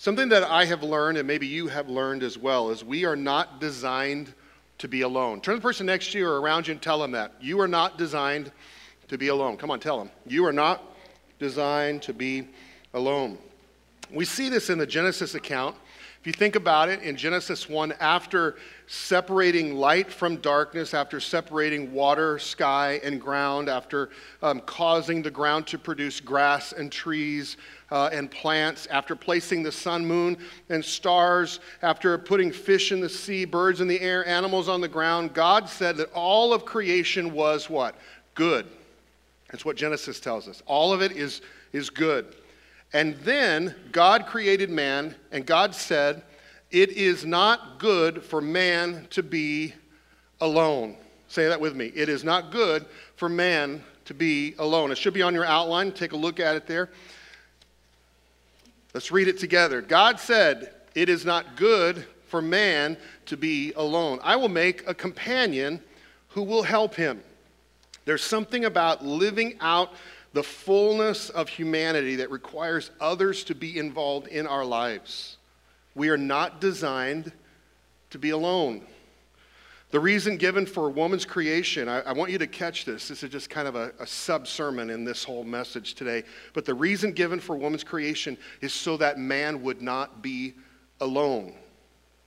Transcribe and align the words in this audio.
Something 0.00 0.30
that 0.30 0.44
I 0.44 0.64
have 0.64 0.82
learned, 0.82 1.18
and 1.18 1.28
maybe 1.28 1.46
you 1.46 1.68
have 1.68 1.90
learned 1.90 2.22
as 2.22 2.38
well, 2.38 2.70
is 2.70 2.82
we 2.82 3.04
are 3.04 3.16
not 3.16 3.60
designed 3.60 4.32
to 4.78 4.88
be 4.88 5.02
alone. 5.02 5.42
Turn 5.42 5.56
to 5.56 5.58
the 5.58 5.62
person 5.62 5.84
next 5.84 6.12
to 6.12 6.18
you 6.18 6.26
or 6.26 6.40
around 6.40 6.66
you 6.66 6.72
and 6.72 6.80
tell 6.80 6.98
them 6.98 7.10
that. 7.10 7.34
You 7.38 7.60
are 7.60 7.68
not 7.68 7.98
designed 7.98 8.50
to 9.08 9.18
be 9.18 9.28
alone. 9.28 9.58
Come 9.58 9.70
on, 9.70 9.78
tell 9.78 9.98
them. 9.98 10.08
You 10.26 10.46
are 10.46 10.54
not 10.54 10.82
designed 11.38 12.00
to 12.04 12.14
be 12.14 12.48
alone. 12.94 13.36
We 14.10 14.24
see 14.24 14.48
this 14.48 14.70
in 14.70 14.78
the 14.78 14.86
Genesis 14.86 15.34
account. 15.34 15.76
If 16.18 16.26
you 16.26 16.32
think 16.32 16.56
about 16.56 16.88
it, 16.88 17.02
in 17.02 17.14
Genesis 17.14 17.68
1, 17.68 17.92
after 18.00 18.56
separating 18.86 19.76
light 19.76 20.10
from 20.10 20.36
darkness, 20.36 20.94
after 20.94 21.20
separating 21.20 21.92
water, 21.92 22.38
sky, 22.38 23.00
and 23.04 23.20
ground, 23.20 23.68
after 23.68 24.08
um, 24.42 24.60
causing 24.60 25.20
the 25.22 25.30
ground 25.30 25.66
to 25.68 25.78
produce 25.78 26.20
grass 26.20 26.72
and 26.72 26.90
trees 26.90 27.58
uh, 27.90 28.10
and 28.12 28.30
plants, 28.30 28.86
after 28.86 29.16
placing 29.16 29.62
the 29.62 29.72
sun, 29.72 30.04
moon, 30.04 30.36
and 30.68 30.84
stars, 30.84 31.60
after 31.82 32.16
putting 32.18 32.52
fish 32.52 32.92
in 32.92 33.00
the 33.00 33.08
sea, 33.08 33.44
birds 33.44 33.80
in 33.80 33.88
the 33.88 34.00
air, 34.00 34.26
animals 34.26 34.68
on 34.68 34.80
the 34.80 34.88
ground, 34.88 35.34
God 35.34 35.68
said 35.68 35.96
that 35.96 36.12
all 36.12 36.52
of 36.52 36.64
creation 36.64 37.32
was 37.32 37.68
what? 37.68 37.96
Good. 38.34 38.66
That's 39.50 39.64
what 39.64 39.76
Genesis 39.76 40.20
tells 40.20 40.46
us. 40.46 40.62
All 40.66 40.92
of 40.92 41.02
it 41.02 41.12
is, 41.12 41.42
is 41.72 41.90
good. 41.90 42.36
And 42.92 43.16
then 43.18 43.74
God 43.92 44.26
created 44.26 44.70
man, 44.70 45.14
and 45.32 45.44
God 45.44 45.74
said, 45.74 46.22
it 46.70 46.90
is 46.90 47.24
not 47.24 47.80
good 47.80 48.22
for 48.22 48.40
man 48.40 49.08
to 49.10 49.22
be 49.22 49.74
alone. 50.40 50.96
Say 51.26 51.48
that 51.48 51.60
with 51.60 51.74
me. 51.74 51.86
It 51.94 52.08
is 52.08 52.22
not 52.22 52.52
good 52.52 52.86
for 53.16 53.28
man 53.28 53.82
to 54.04 54.14
be 54.14 54.54
alone. 54.58 54.90
It 54.90 54.98
should 54.98 55.14
be 55.14 55.22
on 55.22 55.34
your 55.34 55.44
outline. 55.44 55.92
Take 55.92 56.12
a 56.12 56.16
look 56.16 56.40
at 56.40 56.56
it 56.56 56.66
there. 56.66 56.90
Let's 58.92 59.12
read 59.12 59.28
it 59.28 59.38
together. 59.38 59.80
God 59.80 60.18
said, 60.18 60.72
It 60.94 61.08
is 61.08 61.24
not 61.24 61.56
good 61.56 62.04
for 62.26 62.42
man 62.42 62.96
to 63.26 63.36
be 63.36 63.72
alone. 63.74 64.18
I 64.22 64.36
will 64.36 64.48
make 64.48 64.86
a 64.88 64.94
companion 64.94 65.80
who 66.28 66.42
will 66.42 66.62
help 66.62 66.94
him. 66.94 67.22
There's 68.04 68.22
something 68.22 68.64
about 68.64 69.04
living 69.04 69.56
out 69.60 69.92
the 70.32 70.42
fullness 70.42 71.30
of 71.30 71.48
humanity 71.48 72.16
that 72.16 72.30
requires 72.30 72.90
others 73.00 73.44
to 73.44 73.54
be 73.54 73.78
involved 73.78 74.28
in 74.28 74.46
our 74.46 74.64
lives. 74.64 75.36
We 75.94 76.08
are 76.08 76.16
not 76.16 76.60
designed 76.60 77.32
to 78.10 78.18
be 78.18 78.30
alone. 78.30 78.82
The 79.90 79.98
reason 79.98 80.36
given 80.36 80.66
for 80.66 80.88
woman's 80.88 81.24
creation, 81.24 81.88
I, 81.88 82.00
I, 82.00 82.12
want 82.12 82.30
you 82.30 82.38
to 82.38 82.46
catch 82.46 82.84
this. 82.84 83.08
This 83.08 83.24
is 83.24 83.30
just 83.30 83.50
kind 83.50 83.66
of 83.66 83.74
a, 83.74 83.92
a 83.98 84.06
sub 84.06 84.46
sermon 84.46 84.88
in 84.88 85.04
this 85.04 85.24
whole 85.24 85.42
message 85.42 85.94
today. 85.94 86.22
But 86.52 86.64
the 86.64 86.74
reason 86.74 87.12
given 87.12 87.40
for 87.40 87.56
woman's 87.56 87.82
creation 87.82 88.38
is 88.60 88.72
so 88.72 88.96
that 88.98 89.18
man 89.18 89.62
would 89.62 89.82
not 89.82 90.22
be 90.22 90.54
alone. 91.00 91.54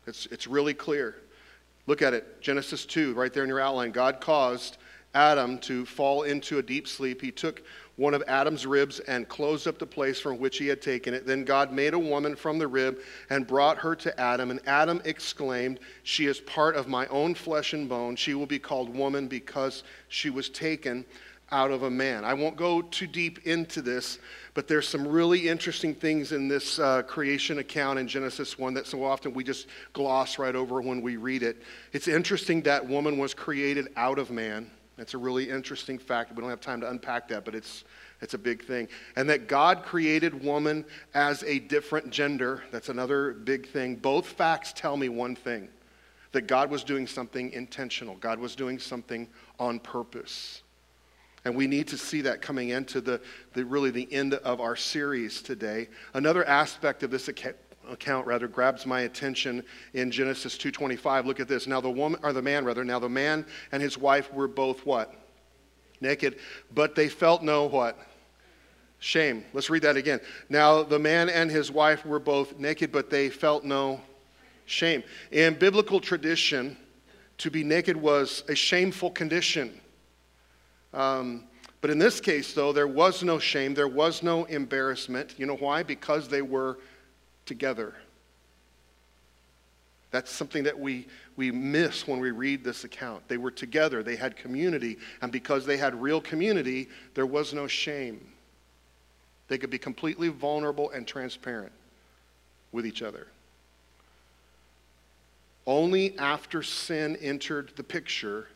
It's, 0.08 0.26
it's 0.26 0.46
really 0.46 0.74
clear. 0.74 1.16
Look 1.88 2.02
at 2.02 2.14
it 2.14 2.42
Genesis 2.42 2.86
2, 2.86 3.14
right 3.14 3.32
there 3.34 3.44
in 3.44 3.50
your 3.50 3.62
outline. 3.62 3.92
God 3.92 4.20
caused 4.20 4.78
Adam 5.14 5.58
to 5.60 5.86
fall 5.86 6.24
into 6.24 6.58
a 6.58 6.64
deep 6.64 6.88
sleep. 6.88 7.22
He 7.22 7.32
took 7.32 7.64
one 7.96 8.14
of 8.14 8.24
Adam's 8.28 8.66
ribs 8.66 9.00
and 9.02 9.28
closed 9.30 9.68
up 9.68 9.78
the 9.78 9.86
place 9.86 10.20
from 10.20 10.40
which 10.40 10.58
he 10.58 10.68
had 10.68 10.82
taken 10.82 11.14
it. 11.14 11.28
Then 11.28 11.44
God 11.44 11.72
made 11.72 11.94
a 11.94 12.00
woman 12.00 12.36
from 12.36 12.58
the 12.58 12.68
rib 12.68 13.00
and 13.30 13.46
brought 13.46 13.78
her 13.78 13.96
to 13.98 14.20
Adam. 14.20 14.50
And 14.50 14.60
Adam 14.66 15.02
exclaimed, 15.06 15.80
She 16.04 16.26
is 16.26 16.40
part 16.40 16.76
of 16.76 16.88
my 16.88 17.06
own 17.08 17.36
flesh 17.36 17.74
and 17.74 17.88
bone. 17.88 18.16
She 18.16 18.34
will 18.34 18.48
be 18.48 18.60
called 18.60 18.94
woman 18.96 19.28
because 19.28 19.84
she 20.08 20.32
was 20.32 20.50
taken 20.50 21.06
out 21.52 21.70
of 21.70 21.84
a 21.84 21.90
man. 21.90 22.26
I 22.26 22.34
won't 22.34 22.56
go 22.56 22.82
too 22.82 23.06
deep 23.06 23.46
into 23.46 23.84
this, 23.84 24.18
but 24.56 24.68
there's 24.68 24.88
some 24.88 25.08
really 25.08 25.48
interesting 25.48 25.94
things 25.94 26.32
in 26.32 26.48
this 26.48 26.80
uh, 26.80 27.04
creation 27.04 27.60
account 27.60 28.00
in 28.00 28.08
Genesis 28.08 28.58
1 28.58 28.74
that 28.74 28.88
so 28.88 29.04
often 29.04 29.34
we 29.34 29.44
just 29.44 29.68
gloss 29.94 30.40
right 30.40 30.56
over 30.56 30.82
when 30.82 31.02
we 31.02 31.16
read 31.16 31.44
it. 31.44 31.62
It's 31.92 32.08
interesting 32.08 32.64
that 32.64 32.88
woman 32.88 33.20
was 33.20 33.36
created 33.36 33.90
out 33.96 34.18
of 34.18 34.32
man. 34.32 34.72
That's 34.98 35.14
a 35.14 35.18
really 35.18 35.50
interesting 35.50 35.98
fact. 35.98 36.36
We 36.36 36.42
don't 36.42 36.50
have 36.50 36.62
time 36.62 36.82
to 36.82 36.90
unpack 36.90 37.28
that, 37.30 37.46
but 37.46 37.56
it's, 37.56 37.84
it's 38.22 38.36
a 38.36 38.38
big 38.38 38.64
thing. 38.64 38.88
And 39.16 39.30
that 39.30 39.48
God 39.48 39.84
created 39.84 40.44
woman 40.44 40.86
as 41.14 41.44
a 41.44 41.60
different 41.60 42.12
gender. 42.12 42.64
That's 42.72 42.90
another 42.90 43.34
big 43.34 43.68
thing. 43.68 43.96
Both 43.96 44.28
facts 44.28 44.72
tell 44.72 44.96
me 44.96 45.10
one 45.10 45.36
thing 45.36 45.70
that 46.32 46.48
God 46.48 46.70
was 46.70 46.84
doing 46.84 47.08
something 47.08 47.52
intentional, 47.52 48.16
God 48.16 48.40
was 48.40 48.56
doing 48.56 48.80
something 48.80 49.28
on 49.60 49.80
purpose. 49.80 50.64
And 51.46 51.56
we 51.56 51.68
need 51.68 51.90
to 51.90 51.98
see 51.98 52.22
that 52.22 52.42
coming 52.42 52.70
into 52.70 53.02
the, 53.02 53.20
the 53.54 53.66
really 53.66 53.92
the 53.92 54.12
end 54.14 54.34
of 54.34 54.62
our 54.62 54.78
series 54.78 55.42
today. 55.42 55.90
Another 56.14 56.46
aspect 56.48 57.04
of 57.04 57.12
this 57.12 57.28
account 57.90 58.26
rather 58.28 58.48
grabs 58.48 58.86
my 58.86 59.02
attention 59.02 59.64
in 59.94 60.12
Genesis 60.12 60.58
2:25. 60.58 61.26
Look 61.26 61.40
at 61.40 61.48
this. 61.48 61.68
Now 61.68 61.82
the 61.82 61.90
woman 61.90 62.20
or 62.24 62.34
the 62.34 62.42
man 62.42 62.66
rather, 62.66 62.84
now 62.84 63.00
the 63.00 63.10
man 63.10 63.46
and 63.72 63.82
his 63.82 63.98
wife 63.98 64.32
were 64.34 64.48
both 64.48 64.86
what? 64.86 65.14
Naked, 66.02 66.40
but 66.74 66.96
they 66.96 67.10
felt 67.10 67.44
no 67.44 67.66
what? 67.66 67.98
Shame. 69.00 69.44
Let's 69.54 69.70
read 69.70 69.84
that 69.84 69.98
again. 69.98 70.22
Now 70.50 70.84
the 70.84 71.00
man 71.00 71.30
and 71.30 71.52
his 71.52 71.72
wife 71.72 72.06
were 72.06 72.20
both 72.20 72.58
naked, 72.58 72.92
but 72.92 73.10
they 73.10 73.30
felt 73.30 73.64
no 73.64 74.02
shame. 74.66 75.04
In 75.32 75.56
biblical 75.56 76.00
tradition, 76.00 76.78
to 77.40 77.52
be 77.52 77.64
naked 77.64 77.98
was 77.98 78.44
a 78.48 78.56
shameful 78.56 79.12
condition. 79.12 79.80
Um, 80.94 81.46
but 81.82 81.90
in 81.90 82.00
this 82.00 82.22
case, 82.22 82.54
though, 82.54 82.72
there 82.72 82.88
was 82.88 83.24
no 83.24 83.40
shame, 83.40 83.74
there 83.74 83.90
was 83.90 84.24
no 84.24 84.46
embarrassment. 84.46 85.36
You 85.38 85.46
know 85.46 85.58
why? 85.58 85.84
Because 85.84 86.30
they 86.30 86.42
were 86.42 86.78
together. 87.46 87.94
That's 90.12 90.32
something 90.32 90.64
that 90.66 90.78
we, 90.78 91.08
we 91.36 91.52
miss 91.52 92.08
when 92.08 92.20
we 92.20 92.30
read 92.30 92.64
this 92.64 92.84
account. 92.84 93.28
They 93.28 93.38
were 93.38 93.50
together, 93.50 94.04
they 94.04 94.16
had 94.16 94.36
community, 94.36 94.98
and 95.22 95.32
because 95.32 95.66
they 95.66 95.78
had 95.78 96.00
real 96.00 96.22
community, 96.22 96.90
there 97.16 97.26
was 97.26 97.52
no 97.54 97.66
shame. 97.66 98.22
They 99.48 99.58
could 99.58 99.72
be 99.72 99.80
completely 99.80 100.30
vulnerable 100.30 100.92
and 100.92 101.08
transparent 101.08 101.72
with 102.72 102.86
each 102.86 103.02
other. 103.02 103.28
Only 105.66 106.18
after 106.20 106.62
sin 106.62 107.16
entered 107.18 107.72
the 107.76 107.84
picture 107.84 108.48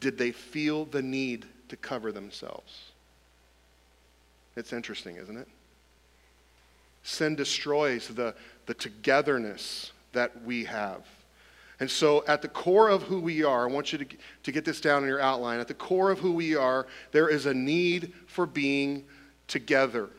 did 0.00 0.18
they 0.18 0.32
feel 0.32 0.84
the 0.84 1.02
need 1.02 1.46
to 1.68 1.76
cover 1.76 2.12
themselves. 2.12 2.90
It's 4.56 4.72
interesting, 4.72 5.16
isn't 5.16 5.36
it? 5.36 5.48
Sin 7.02 7.34
destroys 7.34 8.08
the, 8.08 8.34
the 8.66 8.74
togetherness 8.74 9.92
that 10.12 10.42
we 10.44 10.64
have. 10.64 11.02
And 11.80 11.90
so, 11.90 12.22
at 12.28 12.42
the 12.42 12.48
core 12.48 12.90
of 12.90 13.02
who 13.04 13.20
we 13.20 13.42
are, 13.42 13.68
I 13.68 13.72
want 13.72 13.90
you 13.90 13.98
to, 13.98 14.06
to 14.42 14.52
get 14.52 14.66
this 14.66 14.82
down 14.82 15.02
in 15.02 15.08
your 15.08 15.20
outline. 15.20 15.60
At 15.60 15.68
the 15.68 15.74
core 15.74 16.10
of 16.10 16.18
who 16.18 16.32
we 16.32 16.54
are, 16.54 16.86
there 17.10 17.28
is 17.28 17.46
a 17.46 17.54
need 17.54 18.12
for 18.26 18.44
being 18.44 19.04
together. 19.48 20.10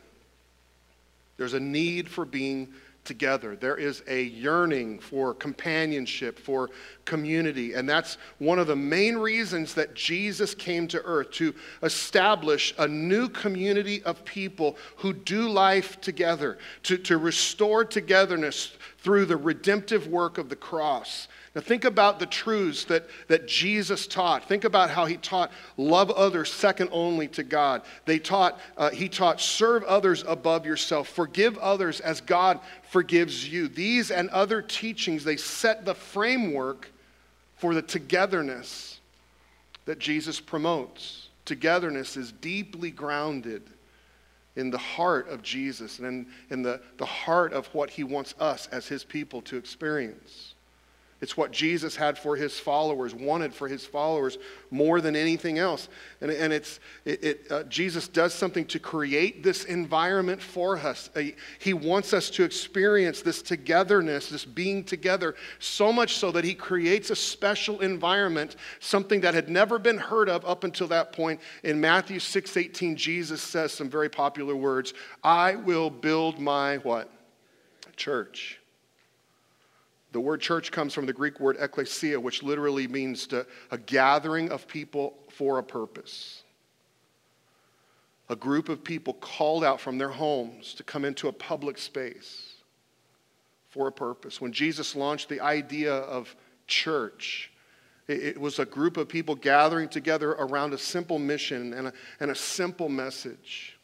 There's 1.36 1.54
a 1.54 1.60
need 1.60 2.08
for 2.08 2.24
being 2.24 2.72
together. 3.04 3.56
There 3.56 3.76
is 3.76 4.02
a 4.06 4.22
yearning 4.22 4.98
for 5.00 5.34
companionship, 5.34 6.38
for 6.38 6.70
community. 7.04 7.74
And 7.74 7.88
that's 7.88 8.16
one 8.38 8.58
of 8.58 8.66
the 8.66 8.76
main 8.76 9.16
reasons 9.16 9.74
that 9.74 9.94
Jesus 9.94 10.54
came 10.54 10.86
to 10.88 11.02
earth 11.02 11.32
to 11.32 11.54
establish 11.82 12.74
a 12.78 12.86
new 12.86 13.28
community 13.28 14.02
of 14.04 14.24
people 14.24 14.76
who 14.96 15.12
do 15.12 15.48
life 15.48 16.00
together, 16.00 16.58
to, 16.84 16.96
to 16.98 17.18
restore 17.18 17.84
togetherness 17.84 18.76
through 19.02 19.26
the 19.26 19.36
redemptive 19.36 20.06
work 20.06 20.38
of 20.38 20.48
the 20.48 20.56
cross. 20.56 21.26
Now, 21.54 21.60
think 21.60 21.84
about 21.84 22.18
the 22.18 22.26
truths 22.26 22.84
that, 22.84 23.06
that 23.28 23.46
Jesus 23.46 24.06
taught. 24.06 24.48
Think 24.48 24.64
about 24.64 24.90
how 24.90 25.06
he 25.06 25.16
taught 25.16 25.50
love 25.76 26.10
others 26.10 26.52
second 26.52 26.88
only 26.92 27.28
to 27.28 27.42
God. 27.42 27.82
They 28.06 28.18
taught, 28.18 28.58
uh, 28.76 28.90
he 28.90 29.08
taught 29.08 29.40
serve 29.40 29.82
others 29.84 30.24
above 30.26 30.64
yourself, 30.64 31.08
forgive 31.08 31.58
others 31.58 32.00
as 32.00 32.20
God 32.20 32.60
forgives 32.90 33.46
you. 33.46 33.68
These 33.68 34.10
and 34.10 34.30
other 34.30 34.62
teachings, 34.62 35.24
they 35.24 35.36
set 35.36 35.84
the 35.84 35.94
framework 35.94 36.90
for 37.56 37.74
the 37.74 37.82
togetherness 37.82 39.00
that 39.84 39.98
Jesus 39.98 40.40
promotes. 40.40 41.28
Togetherness 41.44 42.16
is 42.16 42.30
deeply 42.30 42.92
grounded 42.92 43.62
in 44.56 44.70
the 44.70 44.78
heart 44.78 45.28
of 45.28 45.42
Jesus 45.42 45.98
and 45.98 46.06
in, 46.06 46.26
in 46.50 46.62
the, 46.62 46.80
the 46.98 47.06
heart 47.06 47.52
of 47.52 47.66
what 47.74 47.90
he 47.90 48.04
wants 48.04 48.34
us 48.38 48.68
as 48.68 48.86
his 48.86 49.04
people 49.04 49.40
to 49.42 49.56
experience. 49.56 50.51
It's 51.22 51.36
what 51.36 51.52
Jesus 51.52 51.94
had 51.94 52.18
for 52.18 52.34
his 52.34 52.58
followers, 52.58 53.14
wanted 53.14 53.54
for 53.54 53.68
his 53.68 53.86
followers 53.86 54.38
more 54.72 55.00
than 55.00 55.14
anything 55.14 55.58
else. 55.60 55.88
And, 56.20 56.32
and 56.32 56.52
it's, 56.52 56.80
it, 57.04 57.24
it 57.24 57.46
uh, 57.48 57.62
Jesus 57.64 58.08
does 58.08 58.34
something 58.34 58.64
to 58.66 58.80
create 58.80 59.44
this 59.44 59.64
environment 59.64 60.42
for 60.42 60.76
us. 60.76 61.10
Uh, 61.14 61.22
he 61.60 61.74
wants 61.74 62.12
us 62.12 62.28
to 62.30 62.42
experience 62.42 63.22
this 63.22 63.40
togetherness, 63.40 64.30
this 64.30 64.44
being 64.44 64.82
together, 64.82 65.36
so 65.60 65.92
much 65.92 66.16
so 66.16 66.32
that 66.32 66.44
he 66.44 66.54
creates 66.54 67.10
a 67.10 67.16
special 67.16 67.80
environment, 67.80 68.56
something 68.80 69.20
that 69.20 69.32
had 69.32 69.48
never 69.48 69.78
been 69.78 69.98
heard 69.98 70.28
of 70.28 70.44
up 70.44 70.64
until 70.64 70.88
that 70.88 71.12
point. 71.12 71.40
In 71.62 71.80
Matthew 71.80 72.18
6 72.18 72.56
18, 72.56 72.96
Jesus 72.96 73.40
says 73.40 73.72
some 73.72 73.88
very 73.88 74.10
popular 74.10 74.56
words 74.56 74.92
I 75.22 75.54
will 75.54 75.88
build 75.88 76.40
my 76.40 76.78
what? 76.78 77.08
church. 77.96 78.58
The 80.12 80.20
word 80.20 80.40
church 80.40 80.70
comes 80.70 80.92
from 80.92 81.06
the 81.06 81.12
Greek 81.12 81.40
word 81.40 81.58
ekklesia, 81.58 82.20
which 82.20 82.42
literally 82.42 82.86
means 82.86 83.26
to, 83.28 83.46
a 83.70 83.78
gathering 83.78 84.50
of 84.50 84.68
people 84.68 85.14
for 85.30 85.58
a 85.58 85.62
purpose. 85.62 86.42
A 88.28 88.36
group 88.36 88.68
of 88.68 88.84
people 88.84 89.14
called 89.14 89.64
out 89.64 89.80
from 89.80 89.98
their 89.98 90.10
homes 90.10 90.74
to 90.74 90.82
come 90.82 91.04
into 91.04 91.28
a 91.28 91.32
public 91.32 91.78
space 91.78 92.52
for 93.70 93.88
a 93.88 93.92
purpose. 93.92 94.40
When 94.40 94.52
Jesus 94.52 94.94
launched 94.94 95.30
the 95.30 95.40
idea 95.40 95.94
of 95.94 96.34
church, 96.66 97.50
it 98.06 98.38
was 98.38 98.58
a 98.58 98.66
group 98.66 98.98
of 98.98 99.08
people 99.08 99.34
gathering 99.34 99.88
together 99.88 100.32
around 100.32 100.74
a 100.74 100.78
simple 100.78 101.18
mission 101.18 101.72
and 101.72 101.88
a, 101.88 101.92
and 102.20 102.30
a 102.30 102.34
simple 102.34 102.90
message. 102.90 103.78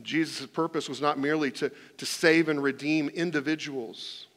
Jesus' 0.00 0.46
purpose 0.46 0.88
was 0.88 1.00
not 1.00 1.18
merely 1.18 1.50
to, 1.52 1.70
to 1.98 2.06
save 2.06 2.48
and 2.48 2.62
redeem 2.62 3.08
individuals. 3.08 4.27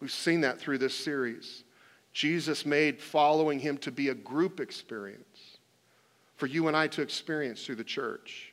We've 0.00 0.10
seen 0.10 0.42
that 0.42 0.58
through 0.58 0.78
this 0.78 0.94
series. 0.94 1.64
Jesus 2.12 2.64
made 2.64 3.00
following 3.00 3.58
him 3.58 3.78
to 3.78 3.92
be 3.92 4.08
a 4.08 4.14
group 4.14 4.60
experience 4.60 5.58
for 6.36 6.46
you 6.46 6.68
and 6.68 6.76
I 6.76 6.86
to 6.88 7.02
experience 7.02 7.64
through 7.64 7.76
the 7.76 7.84
church. 7.84 8.52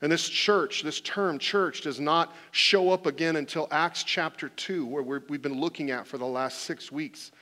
And 0.00 0.12
this 0.12 0.28
church, 0.28 0.82
this 0.82 1.00
term 1.00 1.38
church, 1.38 1.80
does 1.80 1.98
not 1.98 2.34
show 2.52 2.90
up 2.90 3.06
again 3.06 3.36
until 3.36 3.66
Acts 3.70 4.04
chapter 4.04 4.48
2, 4.50 4.86
where 4.86 5.02
we 5.02 5.34
have 5.34 5.42
been 5.42 5.60
looking 5.60 5.90
at 5.90 6.06
for 6.06 6.18
the 6.18 6.26
last 6.26 6.60
six 6.60 6.92
weeks. 6.92 7.32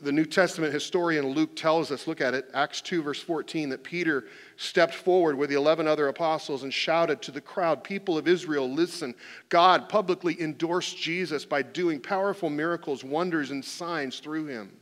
The 0.00 0.10
New 0.10 0.24
Testament 0.24 0.72
historian 0.72 1.28
Luke 1.28 1.54
tells 1.54 1.92
us, 1.92 2.08
look 2.08 2.20
at 2.20 2.34
it, 2.34 2.50
Acts 2.52 2.80
2, 2.80 3.02
verse 3.02 3.22
14, 3.22 3.68
that 3.68 3.84
Peter 3.84 4.24
stepped 4.56 4.94
forward 4.94 5.36
with 5.36 5.48
the 5.48 5.56
11 5.56 5.86
other 5.86 6.08
apostles 6.08 6.64
and 6.64 6.74
shouted 6.74 7.22
to 7.22 7.30
the 7.30 7.40
crowd, 7.40 7.84
People 7.84 8.18
of 8.18 8.26
Israel, 8.26 8.68
listen. 8.68 9.14
God 9.48 9.88
publicly 9.88 10.40
endorsed 10.40 10.96
Jesus 10.96 11.44
by 11.44 11.62
doing 11.62 12.00
powerful 12.00 12.50
miracles, 12.50 13.04
wonders, 13.04 13.52
and 13.52 13.64
signs 13.64 14.18
through 14.18 14.46
him. 14.46 14.72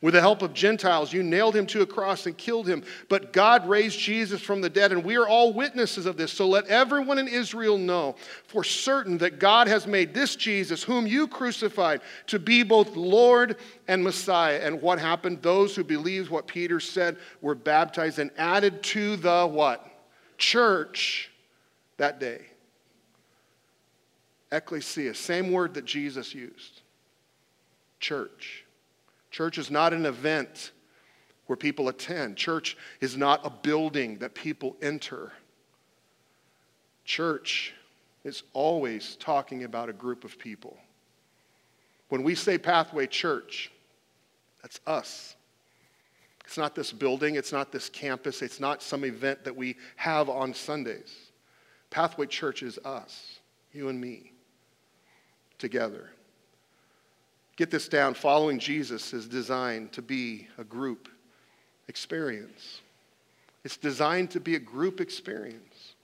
With 0.00 0.14
the 0.14 0.20
help 0.20 0.42
of 0.42 0.52
Gentiles, 0.52 1.12
you 1.12 1.22
nailed 1.22 1.56
him 1.56 1.66
to 1.66 1.82
a 1.82 1.86
cross 1.86 2.26
and 2.26 2.36
killed 2.36 2.68
him. 2.68 2.84
But 3.08 3.32
God 3.32 3.68
raised 3.68 3.98
Jesus 3.98 4.40
from 4.40 4.60
the 4.60 4.70
dead, 4.70 4.92
and 4.92 5.04
we 5.04 5.16
are 5.16 5.26
all 5.26 5.52
witnesses 5.52 6.06
of 6.06 6.16
this. 6.16 6.32
So 6.32 6.48
let 6.48 6.66
everyone 6.66 7.18
in 7.18 7.28
Israel 7.28 7.78
know 7.78 8.16
for 8.46 8.62
certain 8.62 9.18
that 9.18 9.38
God 9.38 9.68
has 9.68 9.86
made 9.86 10.14
this 10.14 10.36
Jesus, 10.36 10.82
whom 10.82 11.06
you 11.06 11.26
crucified, 11.26 12.00
to 12.28 12.38
be 12.38 12.62
both 12.62 12.96
Lord 12.96 13.56
and 13.88 14.04
Messiah. 14.04 14.60
And 14.62 14.80
what 14.80 14.98
happened? 14.98 15.42
Those 15.42 15.74
who 15.74 15.84
believed 15.84 16.30
what 16.30 16.46
Peter 16.46 16.80
said 16.80 17.16
were 17.40 17.54
baptized 17.54 18.18
and 18.18 18.30
added 18.38 18.82
to 18.84 19.16
the 19.16 19.46
what? 19.46 19.86
Church 20.38 21.30
that 21.96 22.20
day. 22.20 22.42
Ecclesia, 24.50 25.14
same 25.14 25.52
word 25.52 25.74
that 25.74 25.84
Jesus 25.84 26.34
used. 26.34 26.80
Church. 28.00 28.64
Church 29.38 29.56
is 29.56 29.70
not 29.70 29.92
an 29.92 30.04
event 30.04 30.72
where 31.46 31.56
people 31.56 31.88
attend. 31.88 32.36
Church 32.36 32.76
is 33.00 33.16
not 33.16 33.46
a 33.46 33.50
building 33.50 34.18
that 34.18 34.34
people 34.34 34.76
enter. 34.82 35.30
Church 37.04 37.72
is 38.24 38.42
always 38.52 39.14
talking 39.20 39.62
about 39.62 39.88
a 39.88 39.92
group 39.92 40.24
of 40.24 40.40
people. 40.40 40.76
When 42.08 42.24
we 42.24 42.34
say 42.34 42.58
Pathway 42.58 43.06
Church, 43.06 43.70
that's 44.60 44.80
us. 44.88 45.36
It's 46.44 46.58
not 46.58 46.74
this 46.74 46.90
building, 46.90 47.36
it's 47.36 47.52
not 47.52 47.70
this 47.70 47.88
campus, 47.88 48.42
it's 48.42 48.58
not 48.58 48.82
some 48.82 49.04
event 49.04 49.44
that 49.44 49.54
we 49.54 49.76
have 49.94 50.28
on 50.28 50.52
Sundays. 50.52 51.14
Pathway 51.90 52.26
Church 52.26 52.64
is 52.64 52.76
us, 52.84 53.38
you 53.72 53.88
and 53.88 54.00
me, 54.00 54.32
together. 55.58 56.10
Get 57.58 57.72
this 57.72 57.88
down 57.88 58.14
following 58.14 58.60
Jesus 58.60 59.12
is 59.12 59.26
designed 59.26 59.90
to 59.94 60.00
be 60.00 60.46
a 60.58 60.64
group 60.64 61.08
experience. 61.88 62.82
It's 63.64 63.76
designed 63.76 64.30
to 64.30 64.38
be 64.38 64.54
a 64.54 64.60
group 64.60 65.00
experience. 65.00 65.94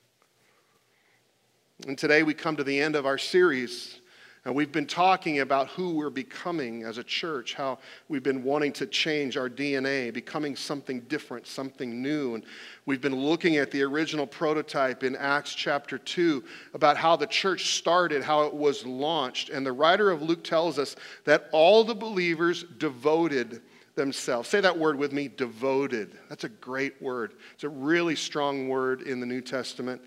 And 1.86 1.96
today 1.96 2.24
we 2.24 2.34
come 2.34 2.56
to 2.56 2.64
the 2.64 2.80
end 2.80 2.96
of 2.96 3.06
our 3.06 3.18
series 3.18 4.00
and 4.44 4.54
we've 4.54 4.72
been 4.72 4.86
talking 4.86 5.40
about 5.40 5.68
who 5.68 5.94
we're 5.94 6.10
becoming 6.10 6.82
as 6.82 6.98
a 6.98 7.04
church, 7.04 7.54
how 7.54 7.78
we've 8.08 8.22
been 8.22 8.44
wanting 8.44 8.72
to 8.74 8.86
change 8.86 9.38
our 9.38 9.48
DNA, 9.48 10.12
becoming 10.12 10.54
something 10.54 11.00
different, 11.02 11.46
something 11.46 12.02
new. 12.02 12.34
And 12.34 12.44
we've 12.84 13.00
been 13.00 13.16
looking 13.16 13.56
at 13.56 13.70
the 13.70 13.82
original 13.82 14.26
prototype 14.26 15.02
in 15.02 15.16
Acts 15.16 15.54
chapter 15.54 15.96
2 15.96 16.44
about 16.74 16.98
how 16.98 17.16
the 17.16 17.26
church 17.26 17.78
started, 17.78 18.22
how 18.22 18.42
it 18.42 18.52
was 18.52 18.84
launched. 18.84 19.48
And 19.48 19.64
the 19.64 19.72
writer 19.72 20.10
of 20.10 20.20
Luke 20.20 20.44
tells 20.44 20.78
us 20.78 20.94
that 21.24 21.48
all 21.50 21.82
the 21.82 21.94
believers 21.94 22.64
devoted 22.76 23.62
themselves. 23.94 24.50
Say 24.50 24.60
that 24.60 24.78
word 24.78 24.98
with 24.98 25.12
me 25.12 25.28
devoted. 25.28 26.18
That's 26.28 26.44
a 26.44 26.50
great 26.50 27.00
word. 27.00 27.34
It's 27.54 27.64
a 27.64 27.68
really 27.68 28.16
strong 28.16 28.68
word 28.68 29.02
in 29.02 29.20
the 29.20 29.26
New 29.26 29.40
Testament 29.40 30.02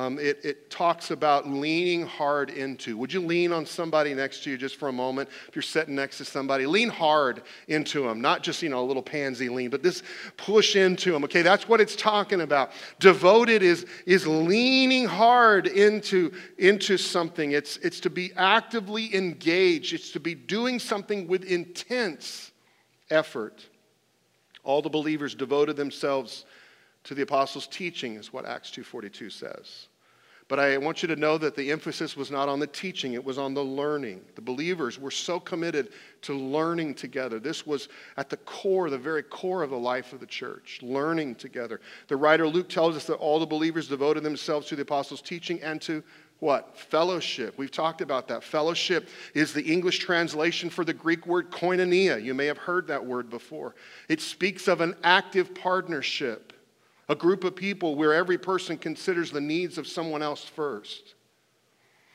um, 0.00 0.18
it, 0.18 0.42
it 0.42 0.70
talks 0.70 1.10
about 1.10 1.46
leaning 1.46 2.06
hard 2.06 2.48
into. 2.48 2.96
Would 2.96 3.12
you 3.12 3.20
lean 3.20 3.52
on 3.52 3.66
somebody 3.66 4.14
next 4.14 4.42
to 4.44 4.50
you 4.50 4.56
just 4.56 4.76
for 4.76 4.88
a 4.88 4.92
moment? 4.92 5.28
If 5.46 5.54
you're 5.54 5.62
sitting 5.62 5.94
next 5.94 6.16
to 6.18 6.24
somebody, 6.24 6.64
lean 6.64 6.88
hard 6.88 7.42
into 7.68 8.06
them, 8.06 8.22
not 8.22 8.42
just, 8.42 8.62
you 8.62 8.70
know, 8.70 8.80
a 8.80 8.86
little 8.86 9.02
pansy 9.02 9.50
lean, 9.50 9.68
but 9.68 9.82
this 9.82 10.02
push 10.38 10.74
into 10.74 11.12
them. 11.12 11.22
Okay, 11.24 11.42
that's 11.42 11.68
what 11.68 11.82
it's 11.82 11.94
talking 11.94 12.40
about. 12.40 12.72
Devoted 12.98 13.62
is, 13.62 13.84
is 14.06 14.26
leaning 14.26 15.04
hard 15.04 15.66
into, 15.66 16.32
into 16.56 16.96
something. 16.96 17.52
It's, 17.52 17.76
it's 17.78 18.00
to 18.00 18.10
be 18.10 18.32
actively 18.36 19.14
engaged, 19.14 19.92
it's 19.92 20.12
to 20.12 20.20
be 20.20 20.34
doing 20.34 20.78
something 20.78 21.28
with 21.28 21.44
intense 21.44 22.52
effort. 23.10 23.66
All 24.64 24.80
the 24.80 24.88
believers 24.88 25.34
devoted 25.34 25.76
themselves 25.76 26.46
to 27.04 27.14
the 27.14 27.22
apostles' 27.22 27.66
teaching, 27.66 28.16
is 28.16 28.32
what 28.32 28.46
Acts 28.46 28.70
2.42 28.70 29.32
says. 29.32 29.88
But 30.50 30.58
I 30.58 30.76
want 30.78 31.00
you 31.00 31.06
to 31.06 31.14
know 31.14 31.38
that 31.38 31.54
the 31.54 31.70
emphasis 31.70 32.16
was 32.16 32.32
not 32.32 32.48
on 32.48 32.58
the 32.58 32.66
teaching, 32.66 33.12
it 33.12 33.24
was 33.24 33.38
on 33.38 33.54
the 33.54 33.62
learning. 33.62 34.22
The 34.34 34.40
believers 34.40 34.98
were 34.98 35.12
so 35.12 35.38
committed 35.38 35.90
to 36.22 36.34
learning 36.34 36.94
together. 36.94 37.38
This 37.38 37.64
was 37.64 37.88
at 38.16 38.28
the 38.28 38.36
core, 38.38 38.90
the 38.90 38.98
very 38.98 39.22
core 39.22 39.62
of 39.62 39.70
the 39.70 39.78
life 39.78 40.12
of 40.12 40.18
the 40.18 40.26
church, 40.26 40.80
learning 40.82 41.36
together. 41.36 41.80
The 42.08 42.16
writer 42.16 42.48
Luke 42.48 42.68
tells 42.68 42.96
us 42.96 43.04
that 43.04 43.14
all 43.14 43.38
the 43.38 43.46
believers 43.46 43.86
devoted 43.86 44.24
themselves 44.24 44.66
to 44.66 44.76
the 44.76 44.82
apostles' 44.82 45.22
teaching 45.22 45.62
and 45.62 45.80
to 45.82 46.02
what? 46.40 46.76
Fellowship. 46.76 47.56
We've 47.56 47.70
talked 47.70 48.00
about 48.00 48.26
that. 48.26 48.42
Fellowship 48.42 49.08
is 49.34 49.52
the 49.52 49.62
English 49.62 50.00
translation 50.00 50.68
for 50.68 50.84
the 50.84 50.92
Greek 50.92 51.28
word 51.28 51.52
koinonia. 51.52 52.20
You 52.20 52.34
may 52.34 52.46
have 52.46 52.58
heard 52.58 52.88
that 52.88 53.06
word 53.06 53.30
before. 53.30 53.76
It 54.08 54.20
speaks 54.20 54.66
of 54.66 54.80
an 54.80 54.96
active 55.04 55.54
partnership 55.54 56.54
a 57.10 57.14
group 57.16 57.42
of 57.42 57.56
people 57.56 57.96
where 57.96 58.14
every 58.14 58.38
person 58.38 58.78
considers 58.78 59.32
the 59.32 59.40
needs 59.40 59.78
of 59.78 59.88
someone 59.88 60.22
else 60.22 60.44
first, 60.44 61.16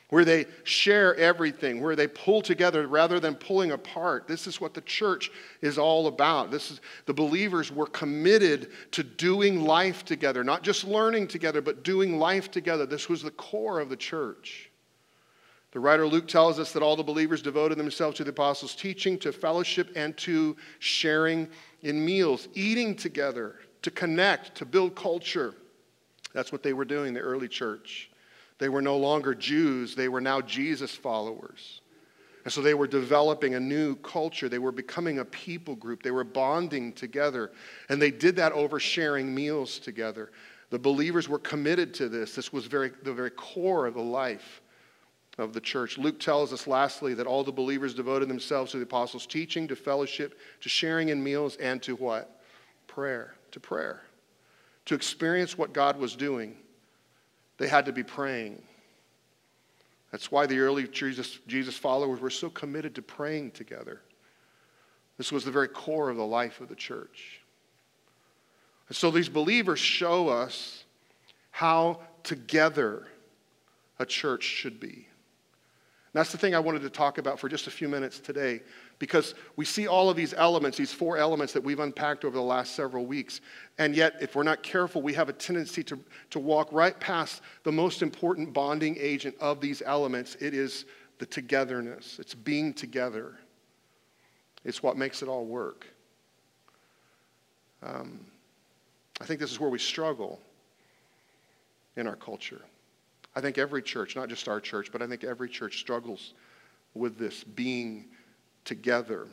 where 0.08 0.24
they 0.24 0.46
share 0.64 1.14
everything, 1.16 1.82
where 1.82 1.94
they 1.94 2.08
pull 2.08 2.40
together 2.40 2.88
rather 2.88 3.20
than 3.20 3.34
pulling 3.34 3.72
apart. 3.72 4.26
This 4.26 4.46
is 4.46 4.58
what 4.58 4.72
the 4.72 4.80
church 4.80 5.30
is 5.60 5.76
all 5.76 6.06
about. 6.06 6.50
This 6.50 6.70
is 6.70 6.80
the 7.04 7.12
believers 7.12 7.70
were 7.70 7.88
committed 7.88 8.70
to 8.92 9.02
doing 9.02 9.64
life 9.64 10.02
together, 10.02 10.42
not 10.42 10.62
just 10.62 10.84
learning 10.84 11.28
together, 11.28 11.60
but 11.60 11.84
doing 11.84 12.18
life 12.18 12.50
together. 12.50 12.86
This 12.86 13.06
was 13.06 13.22
the 13.22 13.30
core 13.32 13.80
of 13.80 13.90
the 13.90 13.96
church. 13.96 14.70
The 15.72 15.80
writer 15.80 16.06
Luke 16.06 16.26
tells 16.26 16.58
us 16.58 16.72
that 16.72 16.82
all 16.82 16.96
the 16.96 17.02
believers 17.02 17.42
devoted 17.42 17.76
themselves 17.76 18.16
to 18.16 18.24
the 18.24 18.30
apostles' 18.30 18.74
teaching, 18.74 19.18
to 19.18 19.30
fellowship, 19.30 19.90
and 19.94 20.16
to 20.16 20.56
sharing 20.78 21.48
in 21.82 22.02
meals, 22.02 22.48
eating 22.54 22.94
together 22.94 23.56
to 23.86 23.90
connect, 23.92 24.56
to 24.56 24.64
build 24.64 24.96
culture. 24.96 25.54
That's 26.34 26.50
what 26.50 26.64
they 26.64 26.72
were 26.72 26.84
doing, 26.84 27.14
the 27.14 27.20
early 27.20 27.46
church. 27.46 28.10
They 28.58 28.68
were 28.68 28.82
no 28.82 28.96
longer 28.96 29.32
Jews, 29.32 29.94
they 29.94 30.08
were 30.08 30.20
now 30.20 30.40
Jesus 30.40 30.90
followers. 30.90 31.82
And 32.42 32.52
so 32.52 32.62
they 32.62 32.74
were 32.74 32.88
developing 32.88 33.54
a 33.54 33.60
new 33.60 33.94
culture. 33.96 34.48
They 34.48 34.58
were 34.58 34.72
becoming 34.72 35.20
a 35.20 35.24
people 35.24 35.76
group. 35.76 36.02
They 36.02 36.10
were 36.10 36.24
bonding 36.24 36.94
together. 36.94 37.52
And 37.88 38.02
they 38.02 38.10
did 38.10 38.36
that 38.36 38.52
over 38.52 38.80
sharing 38.80 39.32
meals 39.32 39.78
together. 39.78 40.30
The 40.70 40.78
believers 40.78 41.28
were 41.28 41.38
committed 41.38 41.94
to 41.94 42.08
this. 42.08 42.34
This 42.34 42.52
was 42.52 42.66
very, 42.66 42.90
the 43.04 43.12
very 43.12 43.30
core 43.30 43.86
of 43.86 43.94
the 43.94 44.02
life 44.02 44.62
of 45.38 45.52
the 45.52 45.60
church. 45.60 45.96
Luke 45.96 46.18
tells 46.18 46.52
us, 46.52 46.66
lastly, 46.66 47.14
that 47.14 47.26
all 47.26 47.44
the 47.44 47.52
believers 47.52 47.94
devoted 47.94 48.28
themselves 48.28 48.72
to 48.72 48.78
the 48.78 48.84
apostles' 48.84 49.26
teaching, 49.26 49.68
to 49.68 49.76
fellowship, 49.76 50.38
to 50.60 50.68
sharing 50.68 51.08
in 51.08 51.22
meals, 51.22 51.56
and 51.56 51.82
to 51.82 51.94
what? 51.96 52.40
Prayer 52.86 53.35
to 53.56 53.60
prayer. 53.60 54.02
To 54.84 54.94
experience 54.94 55.56
what 55.56 55.72
God 55.72 55.98
was 55.98 56.14
doing, 56.14 56.58
they 57.56 57.68
had 57.68 57.86
to 57.86 57.92
be 57.92 58.02
praying. 58.02 58.62
That's 60.12 60.30
why 60.30 60.44
the 60.44 60.58
early 60.58 60.86
Jesus, 60.86 61.38
Jesus 61.46 61.74
followers 61.74 62.20
were 62.20 62.28
so 62.28 62.50
committed 62.50 62.94
to 62.96 63.02
praying 63.02 63.52
together. 63.52 64.02
This 65.16 65.32
was 65.32 65.42
the 65.42 65.50
very 65.50 65.68
core 65.68 66.10
of 66.10 66.18
the 66.18 66.26
life 66.26 66.60
of 66.60 66.68
the 66.68 66.74
church. 66.74 67.40
And 68.88 68.96
so 68.96 69.10
these 69.10 69.30
believers 69.30 69.78
show 69.78 70.28
us 70.28 70.84
how 71.50 72.00
together 72.24 73.06
a 73.98 74.04
church 74.04 74.44
should 74.44 74.78
be. 74.78 75.08
That's 76.12 76.30
the 76.30 76.38
thing 76.38 76.54
I 76.54 76.60
wanted 76.60 76.82
to 76.82 76.90
talk 76.90 77.16
about 77.16 77.40
for 77.40 77.48
just 77.48 77.68
a 77.68 77.70
few 77.70 77.88
minutes 77.88 78.20
today 78.20 78.60
because 78.98 79.34
we 79.56 79.64
see 79.64 79.86
all 79.86 80.08
of 80.08 80.16
these 80.16 80.32
elements, 80.34 80.78
these 80.78 80.92
four 80.92 81.18
elements 81.18 81.52
that 81.52 81.62
we've 81.62 81.80
unpacked 81.80 82.24
over 82.24 82.34
the 82.34 82.42
last 82.42 82.74
several 82.74 83.04
weeks. 83.04 83.40
And 83.78 83.94
yet, 83.94 84.14
if 84.20 84.34
we're 84.34 84.42
not 84.42 84.62
careful, 84.62 85.02
we 85.02 85.12
have 85.14 85.28
a 85.28 85.32
tendency 85.32 85.82
to, 85.84 85.98
to 86.30 86.38
walk 86.38 86.72
right 86.72 86.98
past 86.98 87.42
the 87.64 87.72
most 87.72 88.02
important 88.02 88.52
bonding 88.52 88.96
agent 88.98 89.34
of 89.40 89.60
these 89.60 89.82
elements. 89.84 90.36
It 90.40 90.54
is 90.54 90.86
the 91.18 91.26
togetherness, 91.26 92.18
it's 92.18 92.34
being 92.34 92.74
together, 92.74 93.38
it's 94.64 94.82
what 94.82 94.96
makes 94.96 95.22
it 95.22 95.28
all 95.28 95.46
work. 95.46 95.86
Um, 97.82 98.20
I 99.20 99.24
think 99.24 99.40
this 99.40 99.50
is 99.50 99.60
where 99.60 99.70
we 99.70 99.78
struggle 99.78 100.40
in 101.96 102.06
our 102.06 102.16
culture. 102.16 102.60
I 103.34 103.40
think 103.40 103.58
every 103.58 103.82
church, 103.82 104.16
not 104.16 104.28
just 104.28 104.48
our 104.48 104.60
church, 104.60 104.90
but 104.92 105.02
I 105.02 105.06
think 105.06 105.24
every 105.24 105.48
church 105.48 105.78
struggles 105.78 106.34
with 106.94 107.18
this 107.18 107.44
being 107.44 108.06
together. 108.66 109.26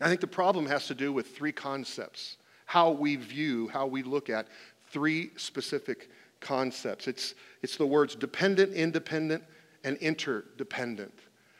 I 0.00 0.08
think 0.08 0.20
the 0.20 0.26
problem 0.26 0.66
has 0.66 0.86
to 0.88 0.94
do 0.94 1.12
with 1.12 1.28
three 1.28 1.52
concepts 1.52 2.36
how 2.66 2.90
we 2.90 3.14
view, 3.14 3.68
how 3.68 3.86
we 3.86 4.02
look 4.02 4.28
at 4.28 4.48
three 4.90 5.30
specific 5.36 6.10
concepts. 6.40 7.06
It's, 7.06 7.34
it's 7.62 7.76
the 7.76 7.86
words 7.86 8.16
dependent, 8.16 8.74
independent, 8.74 9.44
and 9.84 9.96
interdependent 9.98 11.12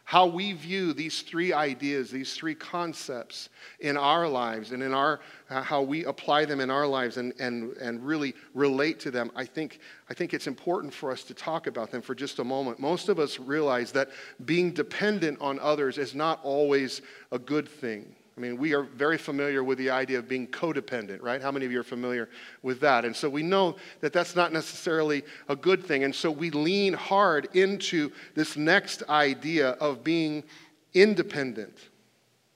how 0.06 0.24
we 0.24 0.52
view 0.52 0.92
these 0.92 1.22
three 1.22 1.52
ideas, 1.52 2.12
these 2.12 2.34
three 2.34 2.54
concepts 2.54 3.48
in 3.80 3.96
our 3.96 4.28
lives 4.28 4.70
and 4.70 4.80
in 4.80 4.94
our, 4.94 5.18
uh, 5.50 5.60
how 5.60 5.82
we 5.82 6.04
apply 6.04 6.44
them 6.44 6.60
in 6.60 6.70
our 6.70 6.86
lives 6.86 7.16
and, 7.16 7.34
and, 7.40 7.76
and 7.78 8.06
really 8.06 8.32
relate 8.54 9.00
to 9.00 9.10
them, 9.10 9.32
I 9.34 9.44
think, 9.44 9.80
I 10.08 10.14
think 10.14 10.32
it's 10.32 10.46
important 10.46 10.94
for 10.94 11.10
us 11.10 11.24
to 11.24 11.34
talk 11.34 11.66
about 11.66 11.90
them 11.90 12.02
for 12.02 12.14
just 12.14 12.38
a 12.38 12.44
moment. 12.44 12.78
Most 12.78 13.08
of 13.08 13.18
us 13.18 13.40
realize 13.40 13.90
that 13.92 14.10
being 14.44 14.70
dependent 14.70 15.40
on 15.40 15.58
others 15.58 15.98
is 15.98 16.14
not 16.14 16.38
always 16.44 17.02
a 17.32 17.38
good 17.40 17.68
thing. 17.68 18.14
I 18.36 18.40
mean, 18.40 18.58
we 18.58 18.74
are 18.74 18.82
very 18.82 19.16
familiar 19.16 19.64
with 19.64 19.78
the 19.78 19.88
idea 19.88 20.18
of 20.18 20.28
being 20.28 20.46
codependent, 20.46 21.22
right? 21.22 21.40
How 21.40 21.50
many 21.50 21.64
of 21.64 21.72
you 21.72 21.80
are 21.80 21.84
familiar 21.84 22.28
with 22.62 22.80
that? 22.80 23.06
And 23.06 23.16
so 23.16 23.30
we 23.30 23.42
know 23.42 23.76
that 24.00 24.12
that's 24.12 24.36
not 24.36 24.52
necessarily 24.52 25.22
a 25.48 25.56
good 25.56 25.82
thing. 25.82 26.04
And 26.04 26.14
so 26.14 26.30
we 26.30 26.50
lean 26.50 26.92
hard 26.92 27.48
into 27.54 28.12
this 28.34 28.56
next 28.56 29.02
idea 29.08 29.70
of 29.70 30.04
being 30.04 30.44
independent. 30.92 31.78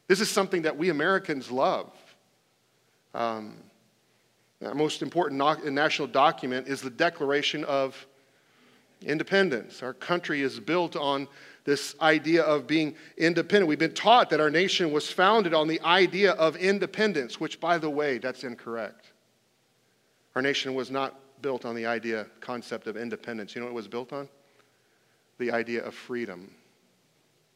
This 0.06 0.20
is 0.20 0.28
something 0.28 0.62
that 0.62 0.76
we 0.76 0.90
Americans 0.90 1.50
love. 1.50 1.90
Um, 3.14 3.56
our 4.62 4.74
most 4.74 5.00
important 5.00 5.40
national 5.72 6.08
document 6.08 6.68
is 6.68 6.82
the 6.82 6.90
Declaration 6.90 7.64
of 7.64 8.06
Independence. 9.00 9.82
Our 9.82 9.94
country 9.94 10.42
is 10.42 10.60
built 10.60 10.94
on 10.94 11.26
this 11.64 11.94
idea 12.00 12.42
of 12.42 12.66
being 12.66 12.94
independent. 13.16 13.68
We've 13.68 13.78
been 13.78 13.94
taught 13.94 14.30
that 14.30 14.40
our 14.40 14.50
nation 14.50 14.92
was 14.92 15.10
founded 15.10 15.54
on 15.54 15.68
the 15.68 15.80
idea 15.82 16.32
of 16.32 16.56
independence, 16.56 17.38
which, 17.38 17.60
by 17.60 17.78
the 17.78 17.90
way, 17.90 18.18
that's 18.18 18.44
incorrect. 18.44 19.12
Our 20.34 20.42
nation 20.42 20.74
was 20.74 20.90
not 20.90 21.18
built 21.42 21.64
on 21.64 21.74
the 21.74 21.86
idea, 21.86 22.26
concept 22.40 22.86
of 22.86 22.96
independence. 22.96 23.54
You 23.54 23.60
know 23.60 23.66
what 23.66 23.72
it 23.72 23.76
was 23.76 23.88
built 23.88 24.12
on? 24.12 24.28
The 25.38 25.50
idea 25.50 25.82
of 25.84 25.94
freedom. 25.94 26.50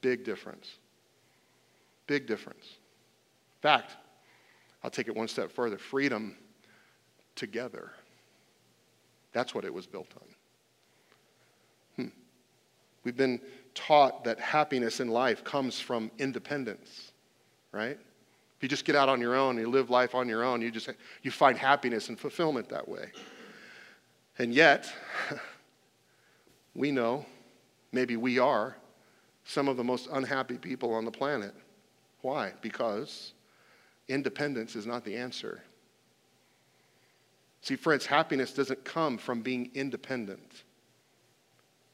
Big 0.00 0.24
difference. 0.24 0.76
Big 2.06 2.26
difference. 2.26 2.64
In 2.64 3.62
fact, 3.62 3.96
I'll 4.82 4.90
take 4.90 5.08
it 5.08 5.16
one 5.16 5.28
step 5.28 5.50
further 5.50 5.78
freedom 5.78 6.36
together. 7.34 7.92
That's 9.32 9.54
what 9.54 9.64
it 9.64 9.72
was 9.72 9.86
built 9.86 10.12
on. 10.20 12.04
Hmm. 12.04 12.12
We've 13.02 13.16
been 13.16 13.40
taught 13.74 14.24
that 14.24 14.38
happiness 14.38 15.00
in 15.00 15.08
life 15.08 15.44
comes 15.44 15.80
from 15.80 16.10
independence, 16.18 17.12
right? 17.72 17.98
If 18.56 18.62
you 18.62 18.68
just 18.68 18.84
get 18.84 18.96
out 18.96 19.08
on 19.08 19.20
your 19.20 19.34
own, 19.34 19.58
you 19.58 19.68
live 19.68 19.90
life 19.90 20.14
on 20.14 20.28
your 20.28 20.44
own, 20.44 20.62
you 20.62 20.70
just 20.70 20.88
you 21.22 21.30
find 21.30 21.58
happiness 21.58 22.08
and 22.08 22.18
fulfillment 22.18 22.68
that 22.68 22.88
way. 22.88 23.10
And 24.38 24.52
yet, 24.54 24.92
we 26.74 26.90
know, 26.90 27.26
maybe 27.92 28.16
we 28.16 28.38
are, 28.38 28.76
some 29.44 29.68
of 29.68 29.76
the 29.76 29.84
most 29.84 30.08
unhappy 30.12 30.56
people 30.56 30.94
on 30.94 31.04
the 31.04 31.10
planet. 31.10 31.54
Why? 32.22 32.52
Because 32.62 33.32
independence 34.08 34.74
is 34.76 34.86
not 34.86 35.04
the 35.04 35.16
answer. 35.16 35.62
See, 37.60 37.76
friends, 37.76 38.06
happiness 38.06 38.52
doesn't 38.52 38.84
come 38.84 39.18
from 39.18 39.42
being 39.42 39.70
independent. 39.74 40.64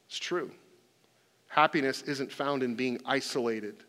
It's 0.07 0.19
true. 0.19 0.51
Happiness 1.51 2.01
isn't 2.03 2.31
found 2.31 2.63
in 2.63 2.75
being 2.75 2.97
isolated. 3.05 3.83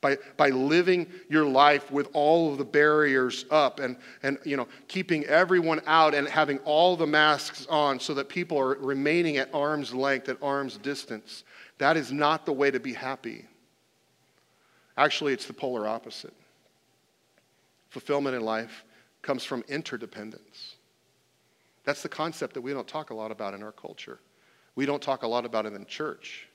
By, 0.00 0.16
by 0.36 0.50
living 0.50 1.08
your 1.28 1.44
life 1.44 1.90
with 1.90 2.08
all 2.12 2.52
of 2.52 2.56
the 2.56 2.64
barriers 2.64 3.46
up 3.50 3.80
and, 3.80 3.96
and 4.22 4.38
you 4.44 4.56
know, 4.56 4.68
keeping 4.86 5.24
everyone 5.24 5.80
out 5.86 6.14
and 6.14 6.28
having 6.28 6.58
all 6.58 6.96
the 6.96 7.08
masks 7.08 7.66
on 7.68 7.98
so 7.98 8.14
that 8.14 8.28
people 8.28 8.56
are 8.58 8.76
remaining 8.76 9.38
at 9.38 9.52
arm's 9.52 9.92
length, 9.92 10.28
at 10.28 10.40
arm's 10.40 10.76
distance. 10.78 11.42
That 11.78 11.96
is 11.96 12.12
not 12.12 12.46
the 12.46 12.52
way 12.52 12.70
to 12.70 12.78
be 12.78 12.92
happy. 12.92 13.44
Actually, 14.96 15.32
it's 15.32 15.46
the 15.46 15.52
polar 15.52 15.88
opposite. 15.88 16.32
Fulfillment 17.88 18.36
in 18.36 18.42
life 18.42 18.84
comes 19.20 19.42
from 19.42 19.64
interdependence. 19.68 20.76
That's 21.82 22.02
the 22.02 22.08
concept 22.08 22.54
that 22.54 22.60
we 22.60 22.72
don't 22.72 22.86
talk 22.86 23.10
a 23.10 23.14
lot 23.14 23.32
about 23.32 23.52
in 23.52 23.64
our 23.64 23.72
culture. 23.72 24.20
We 24.76 24.86
don't 24.86 25.02
talk 25.02 25.24
a 25.24 25.26
lot 25.26 25.44
about 25.44 25.66
it 25.66 25.72
in 25.72 25.84
church. 25.86 26.46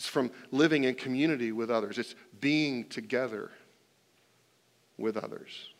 It's 0.00 0.08
from 0.08 0.30
living 0.50 0.84
in 0.84 0.94
community 0.94 1.52
with 1.52 1.70
others, 1.70 1.98
it's 1.98 2.14
being 2.40 2.88
together 2.88 3.50
with 4.96 5.18
others. 5.18 5.74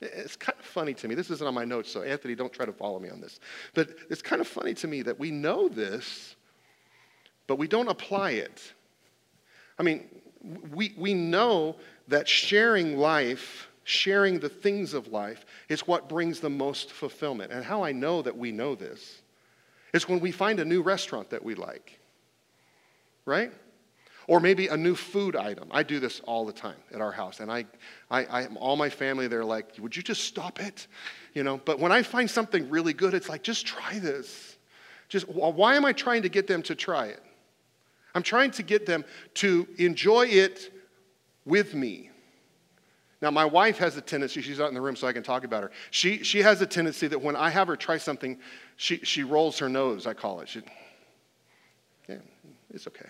It's 0.00 0.36
kind 0.36 0.56
of 0.56 0.64
funny 0.64 0.94
to 0.94 1.08
me. 1.08 1.16
This 1.16 1.28
isn't 1.28 1.44
on 1.44 1.54
my 1.54 1.64
notes, 1.64 1.90
so 1.90 2.02
Anthony, 2.02 2.36
don't 2.36 2.52
try 2.52 2.66
to 2.66 2.72
follow 2.72 3.00
me 3.00 3.08
on 3.10 3.20
this. 3.20 3.40
But 3.74 3.88
it's 4.10 4.22
kind 4.22 4.40
of 4.40 4.46
funny 4.46 4.74
to 4.74 4.86
me 4.86 5.02
that 5.02 5.18
we 5.18 5.32
know 5.32 5.68
this, 5.68 6.36
but 7.48 7.56
we 7.56 7.66
don't 7.66 7.88
apply 7.88 8.30
it. 8.30 8.62
I 9.76 9.82
mean, 9.82 10.06
we, 10.72 10.94
we 10.96 11.12
know 11.12 11.74
that 12.06 12.28
sharing 12.28 12.96
life, 12.96 13.66
sharing 13.82 14.38
the 14.38 14.48
things 14.48 14.94
of 14.94 15.08
life, 15.08 15.44
is 15.68 15.84
what 15.84 16.08
brings 16.08 16.38
the 16.38 16.48
most 16.48 16.92
fulfillment. 16.92 17.50
And 17.50 17.64
how 17.64 17.82
I 17.82 17.90
know 17.90 18.22
that 18.22 18.38
we 18.38 18.52
know 18.52 18.76
this 18.76 19.20
is 19.92 20.08
when 20.08 20.20
we 20.20 20.30
find 20.30 20.60
a 20.60 20.64
new 20.64 20.80
restaurant 20.80 21.30
that 21.30 21.42
we 21.42 21.56
like 21.56 21.97
right? 23.28 23.52
Or 24.26 24.40
maybe 24.40 24.66
a 24.66 24.76
new 24.76 24.94
food 24.94 25.36
item. 25.36 25.68
I 25.70 25.82
do 25.82 26.00
this 26.00 26.20
all 26.20 26.44
the 26.44 26.52
time 26.52 26.76
at 26.92 27.00
our 27.00 27.12
house. 27.12 27.40
And 27.40 27.50
I, 27.50 27.64
I, 28.10 28.24
I, 28.24 28.46
all 28.56 28.76
my 28.76 28.90
family, 28.90 29.28
they're 29.28 29.44
like, 29.44 29.72
would 29.78 29.96
you 29.96 30.02
just 30.02 30.24
stop 30.24 30.60
it? 30.60 30.86
You 31.34 31.44
know, 31.44 31.60
but 31.64 31.78
when 31.78 31.92
I 31.92 32.02
find 32.02 32.28
something 32.28 32.68
really 32.68 32.92
good, 32.92 33.14
it's 33.14 33.28
like, 33.28 33.42
just 33.42 33.66
try 33.66 33.98
this. 33.98 34.56
Just, 35.08 35.28
why 35.28 35.76
am 35.76 35.84
I 35.84 35.92
trying 35.92 36.22
to 36.22 36.28
get 36.28 36.46
them 36.46 36.62
to 36.64 36.74
try 36.74 37.06
it? 37.06 37.22
I'm 38.14 38.22
trying 38.22 38.50
to 38.52 38.62
get 38.62 38.84
them 38.84 39.04
to 39.34 39.66
enjoy 39.78 40.26
it 40.26 40.72
with 41.44 41.74
me. 41.74 42.10
Now, 43.20 43.30
my 43.30 43.44
wife 43.44 43.78
has 43.78 43.96
a 43.96 44.00
tendency, 44.00 44.42
she's 44.42 44.58
not 44.58 44.68
in 44.68 44.74
the 44.74 44.80
room 44.80 44.94
so 44.94 45.06
I 45.06 45.12
can 45.12 45.22
talk 45.22 45.44
about 45.44 45.62
her. 45.62 45.70
She, 45.90 46.22
she 46.22 46.40
has 46.42 46.60
a 46.60 46.66
tendency 46.66 47.08
that 47.08 47.20
when 47.20 47.34
I 47.34 47.50
have 47.50 47.66
her 47.66 47.76
try 47.76 47.96
something, 47.96 48.38
she, 48.76 48.98
she 48.98 49.24
rolls 49.24 49.58
her 49.58 49.68
nose, 49.68 50.06
I 50.06 50.14
call 50.14 50.40
it. 50.40 50.48
She, 50.48 50.62
yeah, 52.08 52.16
it's 52.72 52.86
okay. 52.86 53.08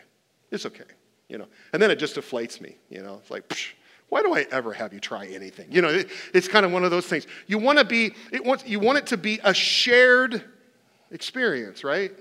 It's 0.51 0.67
okay, 0.67 0.85
you 1.29 1.39
know. 1.39 1.47
And 1.73 1.83
then 1.83 1.91
it 1.91 1.99
just 1.99 2.17
deflates 2.17 2.61
me, 2.61 2.77
you 2.89 3.03
know. 3.03 3.19
It's 3.21 3.31
like, 3.31 3.49
psh, 3.49 3.73
why 4.09 4.23
do 4.23 4.35
I 4.35 4.47
ever 4.51 4.73
have 4.73 4.93
you 4.93 5.01
try 5.01 5.27
anything? 5.27 5.71
You 5.71 5.83
know, 5.83 5.89
it, 5.89 6.09
it's 6.33 6.49
kind 6.49 6.65
of 6.65 6.73
one 6.73 6.85
of 6.85 6.91
those 6.91 7.07
things. 7.07 7.27
You 7.47 7.59
want 7.59 7.79
to 7.79 7.85
be, 7.85 8.15
it 8.33 8.45
wants, 8.45 8.67
you 8.67 8.81
want 8.81 8.99
it 8.99 9.07
to 9.09 9.17
be 9.17 9.39
a 9.45 9.53
shared 9.53 10.43
experience, 11.11 11.85
right? 11.85 12.13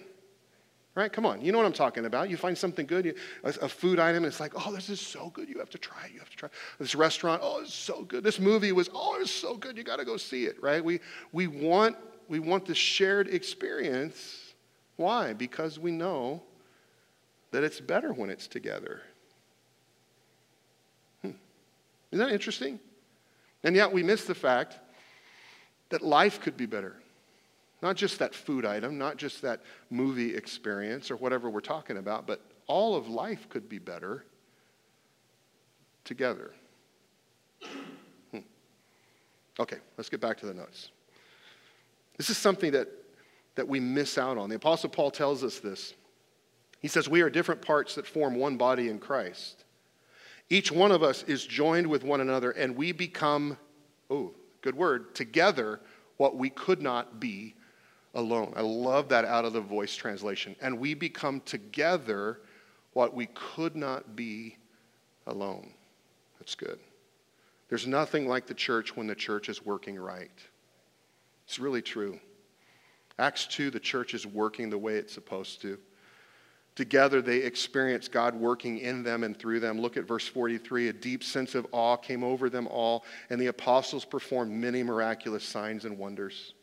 Right? 0.95 1.13
Come 1.13 1.27
on, 1.27 1.41
you 1.41 1.51
know 1.51 1.59
what 1.59 1.67
I'm 1.67 1.73
talking 1.73 2.05
about. 2.05 2.27
You 2.29 2.37
find 2.37 2.57
something 2.57 2.87
good, 2.87 3.05
you, 3.05 3.13
a, 3.43 3.49
a, 3.61 3.69
food 3.69 3.99
item, 3.99 4.25
it's 4.25 4.39
like, 4.39 4.53
oh, 4.55 4.73
this 4.73 4.89
is 4.89 4.99
so 4.99 5.29
good. 5.29 5.47
You 5.47 5.59
have 5.59 5.69
to 5.69 5.77
try 5.77 6.05
it. 6.05 6.11
You 6.11 6.17
have 6.17 6.29
to 6.31 6.35
try 6.35 6.47
it. 6.47 6.53
This 6.79 6.95
restaurant, 6.95 7.41
oh, 7.43 7.61
it's 7.61 7.73
so 7.73 8.03
good. 8.03 8.23
This 8.23 8.39
movie 8.39 8.71
was, 8.71 8.89
oh, 8.95 9.15
it's 9.21 9.29
so 9.29 9.55
good. 9.55 9.77
You 9.77 9.83
got 9.83 9.97
to 9.97 10.05
go 10.05 10.17
see 10.17 10.45
it, 10.45 10.61
right? 10.61 10.83
We, 10.83 10.99
we, 11.31 11.45
want, 11.45 11.95
we 12.27 12.39
want 12.39 12.65
this 12.65 12.79
shared 12.79 13.27
experience. 13.27 14.55
Why? 14.95 15.33
Because 15.33 15.77
we 15.77 15.91
know 15.91 16.41
that 17.51 17.63
it's 17.63 17.79
better 17.79 18.13
when 18.13 18.29
it's 18.29 18.47
together. 18.47 19.01
Hmm. 21.21 21.31
Isn't 22.11 22.25
that 22.25 22.33
interesting? 22.33 22.79
And 23.63 23.75
yet 23.75 23.91
we 23.91 24.03
miss 24.03 24.25
the 24.25 24.35
fact 24.35 24.79
that 25.89 26.01
life 26.01 26.41
could 26.41 26.57
be 26.57 26.65
better. 26.65 26.95
Not 27.81 27.95
just 27.95 28.19
that 28.19 28.33
food 28.33 28.65
item, 28.65 28.97
not 28.97 29.17
just 29.17 29.41
that 29.43 29.61
movie 29.89 30.35
experience 30.35 31.11
or 31.11 31.15
whatever 31.15 31.49
we're 31.49 31.61
talking 31.61 31.97
about, 31.97 32.25
but 32.27 32.41
all 32.65 32.95
of 32.95 33.07
life 33.07 33.47
could 33.49 33.69
be 33.69 33.79
better 33.79 34.25
together. 36.03 36.53
Hmm. 38.31 38.39
Okay, 39.59 39.77
let's 39.97 40.09
get 40.09 40.19
back 40.19 40.37
to 40.39 40.45
the 40.45 40.53
notes. 40.53 40.89
This 42.17 42.29
is 42.29 42.37
something 42.37 42.71
that, 42.71 42.87
that 43.55 43.67
we 43.67 43.79
miss 43.79 44.17
out 44.17 44.37
on. 44.37 44.49
The 44.49 44.55
Apostle 44.55 44.89
Paul 44.89 45.11
tells 45.11 45.43
us 45.43 45.59
this. 45.59 45.93
He 46.87 46.89
says, 46.89 47.09
We 47.09 47.19
are 47.19 47.29
different 47.29 47.61
parts 47.61 47.95
that 47.95 48.07
form 48.07 48.35
one 48.35 48.55
body 48.55 48.87
in 48.87 48.97
Christ. 48.97 49.65
Each 50.49 50.71
one 50.71 50.93
of 50.93 51.03
us 51.03 51.21
is 51.23 51.45
joined 51.45 51.85
with 51.85 52.05
one 52.05 52.21
another, 52.21 52.51
and 52.51 52.77
we 52.77 52.93
become, 52.93 53.57
oh, 54.09 54.31
good 54.61 54.73
word, 54.73 55.13
together 55.13 55.81
what 56.15 56.37
we 56.37 56.49
could 56.49 56.81
not 56.81 57.19
be 57.19 57.55
alone. 58.13 58.53
I 58.55 58.61
love 58.61 59.09
that 59.09 59.25
out 59.25 59.43
of 59.43 59.51
the 59.51 59.59
voice 59.59 59.97
translation. 59.97 60.55
And 60.61 60.79
we 60.79 60.93
become 60.93 61.41
together 61.41 62.39
what 62.93 63.13
we 63.13 63.25
could 63.33 63.75
not 63.75 64.15
be 64.15 64.55
alone. 65.25 65.73
That's 66.39 66.55
good. 66.55 66.79
There's 67.67 67.85
nothing 67.85 68.29
like 68.29 68.47
the 68.47 68.53
church 68.53 68.95
when 68.95 69.07
the 69.07 69.15
church 69.15 69.49
is 69.49 69.65
working 69.65 69.99
right. 69.99 70.31
It's 71.47 71.59
really 71.59 71.81
true. 71.81 72.17
Acts 73.19 73.45
2, 73.45 73.71
the 73.71 73.79
church 73.81 74.13
is 74.13 74.25
working 74.25 74.69
the 74.69 74.77
way 74.77 74.95
it's 74.95 75.13
supposed 75.13 75.61
to. 75.63 75.77
Together, 76.77 77.23
they 77.23 77.37
experienced 77.37 78.11
God 78.11 78.35
working 78.35 78.77
in 78.77 79.01
them 79.01 79.23
and 79.23 79.35
through 79.35 79.59
them. 79.59 79.81
Look 79.81 79.97
at 79.97 80.07
verse 80.07 80.27
43. 80.27 80.89
A 80.89 80.93
deep 80.93 81.23
sense 81.23 81.55
of 81.55 81.65
awe 81.71 81.97
came 81.97 82.23
over 82.23 82.51
them 82.51 82.67
all, 82.67 83.03
and 83.31 83.41
the 83.41 83.47
apostles 83.47 84.05
performed 84.05 84.51
many 84.51 84.83
miraculous 84.83 85.43
signs 85.43 85.85
and 85.85 85.97
wonders. 85.97 86.53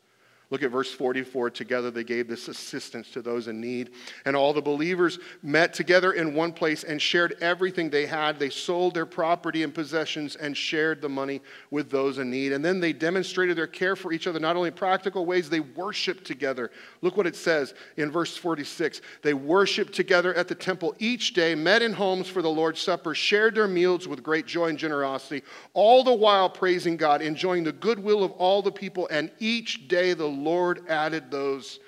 Look 0.51 0.63
at 0.63 0.71
verse 0.71 0.93
44. 0.93 1.51
Together 1.51 1.91
they 1.91 2.05
gave 2.05 2.29
this 2.29 2.49
assistance 2.49 3.11
to 3.11 3.23
those 3.23 3.49
in 3.49 3.61
need. 3.61 3.91
And 4.25 4.37
all 4.37 4.53
the 4.53 4.63
believers 4.63 5.19
met 5.43 5.73
together 5.73 6.13
in 6.13 6.35
one 6.35 6.53
place 6.53 6.85
and 6.85 7.01
shared 7.01 7.37
everything 7.41 7.91
they 7.91 8.07
had. 8.07 8.39
They 8.39 8.51
sold 8.51 8.95
their 8.95 9.07
property 9.07 9.63
and 9.63 9.75
possessions 9.75 10.37
and 10.37 10.57
shared 10.57 11.01
the 11.01 11.09
money 11.09 11.41
with 11.71 11.91
those 11.91 12.19
in 12.19 12.31
need. 12.31 12.53
And 12.53 12.65
then 12.65 12.81
they 12.81 12.93
demonstrated 12.93 13.57
their 13.57 13.67
care 13.67 13.97
for 13.97 14.13
each 14.13 14.27
other, 14.27 14.39
not 14.39 14.57
only 14.57 14.69
in 14.69 14.75
practical 14.75 15.27
ways, 15.27 15.49
they 15.49 15.61
worshiped 15.61 16.25
together. 16.25 16.71
Look 17.01 17.17
what 17.17 17.27
it 17.27 17.37
says 17.37 17.75
in 17.97 18.11
verse 18.11 18.37
46. 18.37 19.01
They 19.23 19.35
worshiped 19.35 19.95
together 19.95 20.35
at 20.35 20.49
the 20.49 20.55
temple 20.55 20.95
each 20.99 21.35
day, 21.35 21.55
met 21.55 21.83
in 21.83 21.93
homes 21.93 22.29
for 22.29 22.43
the 22.43 22.51
Lord's 22.51 22.81
Supper, 22.81 23.15
shared 23.15 23.55
their 23.55 23.69
meals 23.69 24.07
with 24.07 24.23
great 24.23 24.47
joy 24.47 24.69
and 24.69 24.79
generosity, 24.79 25.43
all 25.73 26.05
the 26.05 26.13
while 26.13 26.51
praising 26.51 26.97
God, 26.97 27.23
enjoying 27.23 27.65
the 27.65 27.73
goodwill 27.73 28.23
of 28.23 28.33
all 28.33 28.63
the 28.63 28.73
people. 28.73 29.09
And 29.11 29.31
each 29.39 29.89
day 29.89 30.13
the 30.13 30.34
Lord 30.43 30.88
added 30.88 31.31
those 31.31 31.81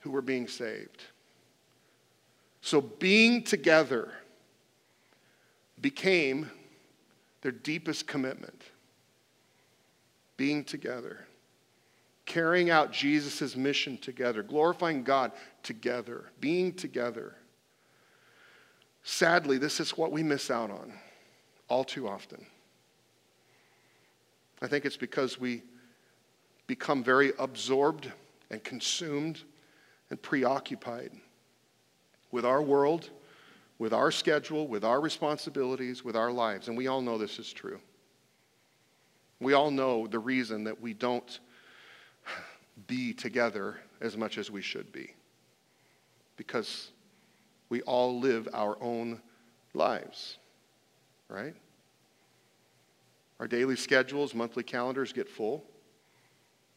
who 0.00 0.10
were 0.10 0.22
being 0.22 0.48
saved. 0.48 1.02
So 2.60 2.80
being 2.80 3.42
together 3.42 4.12
became 5.80 6.50
their 7.42 7.52
deepest 7.52 8.06
commitment. 8.06 8.62
Being 10.36 10.64
together, 10.64 11.26
carrying 12.26 12.68
out 12.68 12.90
Jesus' 12.90 13.54
mission 13.54 13.96
together, 13.98 14.42
glorifying 14.42 15.04
God 15.04 15.30
together, 15.62 16.24
being 16.40 16.72
together. 16.72 17.36
Sadly, 19.04 19.58
this 19.58 19.78
is 19.78 19.96
what 19.96 20.10
we 20.10 20.24
miss 20.24 20.50
out 20.50 20.72
on 20.72 20.92
all 21.68 21.84
too 21.84 22.08
often. 22.08 22.44
I 24.60 24.66
think 24.66 24.84
it's 24.84 24.96
because 24.96 25.38
we 25.38 25.62
become 26.66 27.04
very 27.04 27.32
absorbed 27.38 28.10
and 28.50 28.62
consumed 28.62 29.42
and 30.10 30.20
preoccupied 30.20 31.12
with 32.30 32.44
our 32.44 32.62
world, 32.62 33.10
with 33.78 33.92
our 33.92 34.10
schedule, 34.10 34.66
with 34.66 34.84
our 34.84 35.00
responsibilities, 35.00 36.04
with 36.04 36.16
our 36.16 36.30
lives. 36.30 36.68
And 36.68 36.76
we 36.76 36.86
all 36.86 37.00
know 37.00 37.18
this 37.18 37.38
is 37.38 37.52
true. 37.52 37.80
We 39.40 39.52
all 39.52 39.70
know 39.70 40.06
the 40.06 40.18
reason 40.18 40.64
that 40.64 40.80
we 40.80 40.94
don't 40.94 41.40
be 42.86 43.12
together 43.12 43.78
as 44.00 44.16
much 44.16 44.38
as 44.38 44.50
we 44.50 44.62
should 44.62 44.92
be. 44.92 45.14
Because 46.36 46.90
we 47.68 47.82
all 47.82 48.18
live 48.18 48.48
our 48.52 48.76
own 48.80 49.20
lives, 49.74 50.38
right? 51.28 51.54
Our 53.40 53.46
daily 53.46 53.76
schedules, 53.76 54.34
monthly 54.34 54.62
calendars 54.62 55.12
get 55.12 55.28
full. 55.28 55.64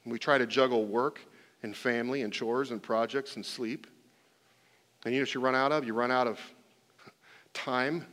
We 0.10 0.20
try 0.20 0.38
to 0.38 0.48
juggle 0.48 0.86
work 0.86 1.22
and 1.64 1.76
family 1.76 2.22
and 2.22 2.32
chores 2.32 2.72
and 2.72 2.82
projects 2.82 3.36
and 3.36 3.46
sleep. 3.46 3.88
And 5.06 5.14
you 5.14 5.20
know 5.20 5.24
what 5.24 5.34
you 5.34 5.42
run 5.42 5.56
out 5.56 5.72
of? 5.72 5.86
You 5.86 5.94
run 5.94 6.12
out 6.12 6.28
of 6.28 6.40
time. 7.54 8.06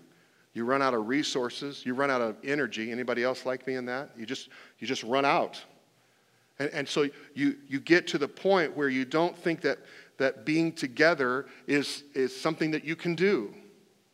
You 0.52 0.64
run 0.64 0.82
out 0.82 0.94
of 0.94 1.08
resources. 1.08 1.84
You 1.84 1.94
run 1.94 2.10
out 2.10 2.20
of 2.20 2.36
energy. 2.44 2.90
Anybody 2.90 3.22
else 3.22 3.44
like 3.44 3.66
me 3.66 3.74
in 3.74 3.86
that? 3.86 4.10
You 4.16 4.26
just, 4.26 4.48
you 4.78 4.86
just 4.86 5.02
run 5.02 5.24
out. 5.24 5.62
And, 6.58 6.70
and 6.70 6.88
so 6.88 7.08
you, 7.34 7.56
you 7.68 7.80
get 7.80 8.06
to 8.08 8.18
the 8.18 8.28
point 8.28 8.76
where 8.76 8.88
you 8.88 9.04
don't 9.04 9.36
think 9.36 9.60
that, 9.62 9.78
that 10.18 10.44
being 10.44 10.72
together 10.72 11.46
is, 11.66 12.04
is 12.14 12.38
something 12.38 12.70
that 12.70 12.84
you 12.84 12.96
can 12.96 13.14
do. 13.14 13.52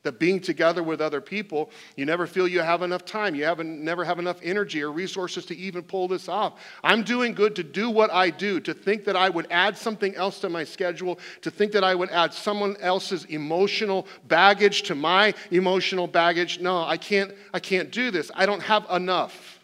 That 0.02 0.18
being 0.18 0.40
together 0.40 0.82
with 0.82 1.02
other 1.02 1.20
people, 1.20 1.68
you 1.94 2.06
never 2.06 2.26
feel 2.26 2.48
you 2.48 2.60
have 2.60 2.80
enough 2.80 3.04
time. 3.04 3.34
You 3.34 3.44
haven't, 3.44 3.84
never 3.84 4.02
have 4.02 4.18
enough 4.18 4.38
energy 4.42 4.82
or 4.82 4.90
resources 4.90 5.44
to 5.46 5.56
even 5.56 5.82
pull 5.82 6.08
this 6.08 6.26
off. 6.26 6.58
I'm 6.82 7.02
doing 7.02 7.34
good 7.34 7.54
to 7.56 7.62
do 7.62 7.90
what 7.90 8.10
I 8.10 8.30
do, 8.30 8.60
to 8.60 8.72
think 8.72 9.04
that 9.04 9.14
I 9.14 9.28
would 9.28 9.46
add 9.50 9.76
something 9.76 10.14
else 10.14 10.40
to 10.40 10.48
my 10.48 10.64
schedule, 10.64 11.18
to 11.42 11.50
think 11.50 11.72
that 11.72 11.84
I 11.84 11.94
would 11.94 12.08
add 12.08 12.32
someone 12.32 12.78
else's 12.78 13.26
emotional 13.26 14.06
baggage 14.26 14.84
to 14.84 14.94
my 14.94 15.34
emotional 15.50 16.06
baggage. 16.06 16.60
No, 16.60 16.82
I 16.82 16.96
can't, 16.96 17.34
I 17.52 17.60
can't 17.60 17.90
do 17.90 18.10
this. 18.10 18.30
I 18.34 18.46
don't 18.46 18.62
have 18.62 18.86
enough. 18.90 19.60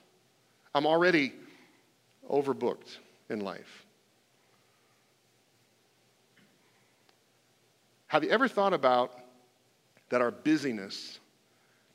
I'm 0.75 0.85
already 0.87 1.33
overbooked 2.31 2.99
in 3.31 3.41
life. 3.41 3.87
Have 8.09 8.23
you 8.23 8.29
ever 8.29 8.49
thought 8.49 8.75
about 8.75 9.19
that 10.09 10.21
our 10.21 10.31
busyness 10.31 11.19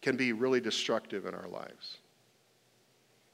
can 0.02 0.18
be 0.18 0.34
really 0.34 0.60
destructive 0.60 1.26
in 1.26 1.34
our 1.34 1.48
lives. 1.48 1.98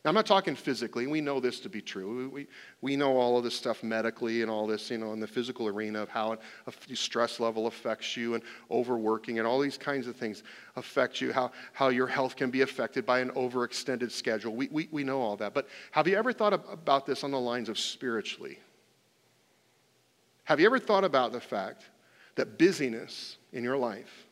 Now, 0.05 0.11
I'm 0.11 0.15
not 0.15 0.25
talking 0.25 0.55
physically. 0.55 1.05
We 1.07 1.19
know 1.19 1.39
this 1.39 1.59
to 1.61 1.69
be 1.69 1.81
true. 1.81 2.29
We, 2.29 2.47
we 2.81 2.95
know 2.95 3.17
all 3.17 3.37
of 3.37 3.43
this 3.43 3.55
stuff 3.55 3.83
medically 3.83 4.41
and 4.41 4.49
all 4.49 4.67
this, 4.67 4.89
you 4.89 4.97
know, 4.97 5.11
in 5.11 5.19
the 5.19 5.27
physical 5.27 5.67
arena 5.67 6.01
of 6.01 6.07
how 6.07 6.37
a 6.65 6.95
stress 6.95 7.39
level 7.39 7.67
affects 7.67 8.15
you 8.15 8.35
and 8.35 8.43
overworking 8.71 9.39
and 9.39 9.47
all 9.47 9.59
these 9.59 9.77
kinds 9.77 10.07
of 10.07 10.15
things 10.15 10.43
affect 10.75 11.19
you, 11.19 11.33
how, 11.33 11.51
how 11.73 11.89
your 11.89 12.07
health 12.07 12.35
can 12.35 12.51
be 12.51 12.61
affected 12.61 13.05
by 13.05 13.19
an 13.19 13.31
overextended 13.31 14.11
schedule. 14.11 14.55
We, 14.55 14.69
we, 14.71 14.87
we 14.91 15.03
know 15.03 15.19
all 15.19 15.35
that. 15.37 15.53
But 15.53 15.67
have 15.91 16.07
you 16.07 16.15
ever 16.15 16.31
thought 16.31 16.53
about 16.53 17.05
this 17.05 17.23
on 17.23 17.31
the 17.31 17.39
lines 17.39 17.67
of 17.67 17.77
spiritually? 17.77 18.59
Have 20.45 20.61
you 20.61 20.67
ever 20.67 20.79
thought 20.79 21.03
about 21.03 21.33
the 21.33 21.41
fact 21.41 21.83
that 22.35 22.57
busyness 22.57 23.37
in 23.51 23.63
your 23.63 23.75
life 23.75 24.26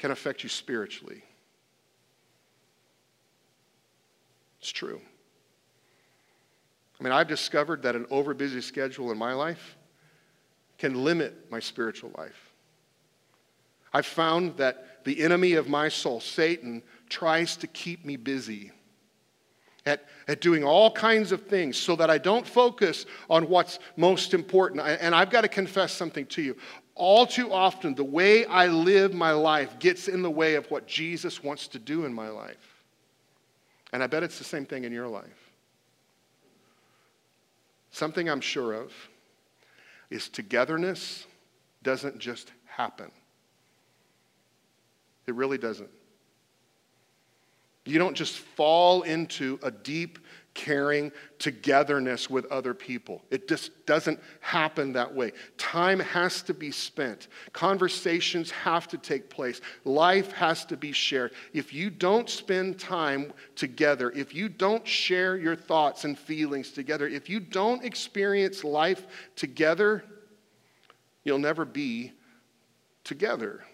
can 0.00 0.10
affect 0.10 0.42
you 0.42 0.48
spiritually. 0.48 1.22
It's 4.60 4.70
true. 4.70 5.00
I 6.98 7.04
mean, 7.04 7.12
I've 7.12 7.28
discovered 7.28 7.82
that 7.82 7.94
an 7.94 8.06
overbusy 8.06 8.62
schedule 8.62 9.12
in 9.12 9.18
my 9.18 9.34
life 9.34 9.76
can 10.78 11.04
limit 11.04 11.50
my 11.50 11.60
spiritual 11.60 12.10
life. 12.16 12.52
I've 13.92 14.06
found 14.06 14.56
that 14.56 15.04
the 15.04 15.22
enemy 15.22 15.52
of 15.54 15.68
my 15.68 15.88
soul, 15.88 16.20
Satan, 16.20 16.82
tries 17.08 17.56
to 17.56 17.66
keep 17.66 18.04
me 18.04 18.16
busy 18.16 18.72
at, 19.86 20.04
at 20.28 20.40
doing 20.40 20.62
all 20.64 20.90
kinds 20.90 21.32
of 21.32 21.46
things 21.46 21.76
so 21.76 21.96
that 21.96 22.10
I 22.10 22.18
don't 22.18 22.46
focus 22.46 23.06
on 23.28 23.48
what's 23.48 23.78
most 23.96 24.34
important. 24.34 24.80
And 24.80 25.14
I've 25.14 25.30
got 25.30 25.40
to 25.42 25.48
confess 25.48 25.92
something 25.92 26.26
to 26.26 26.42
you 26.42 26.56
all 27.00 27.26
too 27.26 27.50
often, 27.50 27.94
the 27.94 28.04
way 28.04 28.44
I 28.44 28.66
live 28.66 29.14
my 29.14 29.32
life 29.32 29.78
gets 29.78 30.06
in 30.06 30.20
the 30.20 30.30
way 30.30 30.54
of 30.54 30.70
what 30.70 30.86
Jesus 30.86 31.42
wants 31.42 31.66
to 31.68 31.78
do 31.78 32.04
in 32.04 32.12
my 32.12 32.28
life. 32.28 32.84
And 33.94 34.02
I 34.02 34.06
bet 34.06 34.22
it's 34.22 34.36
the 34.36 34.44
same 34.44 34.66
thing 34.66 34.84
in 34.84 34.92
your 34.92 35.08
life. 35.08 35.50
Something 37.90 38.28
I'm 38.28 38.42
sure 38.42 38.74
of 38.74 38.92
is 40.10 40.28
togetherness 40.28 41.26
doesn't 41.82 42.18
just 42.18 42.52
happen. 42.66 43.10
It 45.26 45.34
really 45.34 45.58
doesn't. 45.58 45.90
You 47.86 47.98
don't 47.98 48.14
just 48.14 48.36
fall 48.36 49.02
into 49.02 49.58
a 49.62 49.70
deep 49.70 50.18
caring 50.60 51.10
togetherness 51.38 52.28
with 52.28 52.44
other 52.52 52.74
people. 52.74 53.24
It 53.30 53.48
just 53.48 53.86
doesn't 53.86 54.20
happen 54.40 54.92
that 54.92 55.14
way. 55.14 55.32
Time 55.56 56.00
has 56.00 56.42
to 56.42 56.52
be 56.52 56.70
spent, 56.70 57.28
conversations 57.54 58.50
have 58.50 58.86
to 58.88 58.98
take 58.98 59.30
place, 59.30 59.62
life 59.84 60.32
has 60.32 60.66
to 60.66 60.76
be 60.76 60.92
shared. 60.92 61.32
If 61.54 61.72
you 61.72 61.88
don't 61.88 62.28
spend 62.28 62.78
time 62.78 63.32
together, 63.56 64.10
if 64.10 64.34
you 64.34 64.50
don't 64.50 64.86
share 64.86 65.38
your 65.38 65.56
thoughts 65.56 66.04
and 66.04 66.18
feelings 66.18 66.72
together, 66.72 67.08
if 67.08 67.30
you 67.30 67.40
don't 67.40 67.82
experience 67.82 68.62
life 68.62 69.06
together, 69.36 70.04
you'll 71.24 71.38
never 71.38 71.64
be 71.64 72.12
together. 73.02 73.64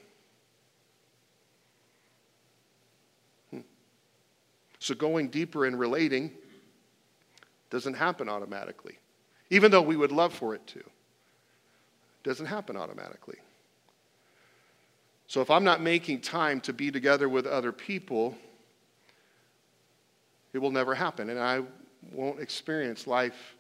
Hmm. 3.51 3.61
So, 4.79 4.95
going 4.95 5.31
deeper 5.31 5.67
in 5.67 5.75
relating, 5.75 6.31
doesn't 7.71 7.95
happen 7.95 8.29
automatically, 8.29 8.99
even 9.51 9.71
though 9.71 9.83
we 9.83 9.97
would 9.97 10.13
love 10.13 10.33
for 10.33 10.55
it 10.55 10.67
to. 10.69 10.83
Doesn't 12.23 12.47
happen 12.47 12.77
automatically. 12.77 13.39
So 15.29 15.41
if 15.41 15.51
I'm 15.51 15.65
not 15.65 15.81
making 15.81 16.21
time 16.21 16.61
to 16.63 16.73
be 16.73 16.91
together 16.91 17.29
with 17.29 17.47
other 17.47 17.73
people, 17.73 18.37
it 20.53 20.59
will 20.59 20.71
never 20.71 20.95
happen. 20.95 21.31
And 21.31 21.39
I 21.39 21.63
won't 22.13 22.41
experience 22.41 23.07
life 23.07 23.57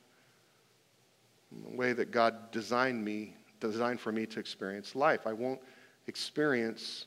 in 1.52 1.70
the 1.70 1.76
way 1.76 1.92
that 1.92 2.10
God 2.10 2.50
designed 2.52 3.04
me, 3.04 3.34
designed 3.60 4.00
for 4.00 4.12
me 4.12 4.26
to 4.26 4.40
experience 4.40 4.94
life. 4.94 5.26
I 5.26 5.32
won't 5.32 5.60
experience 6.06 7.06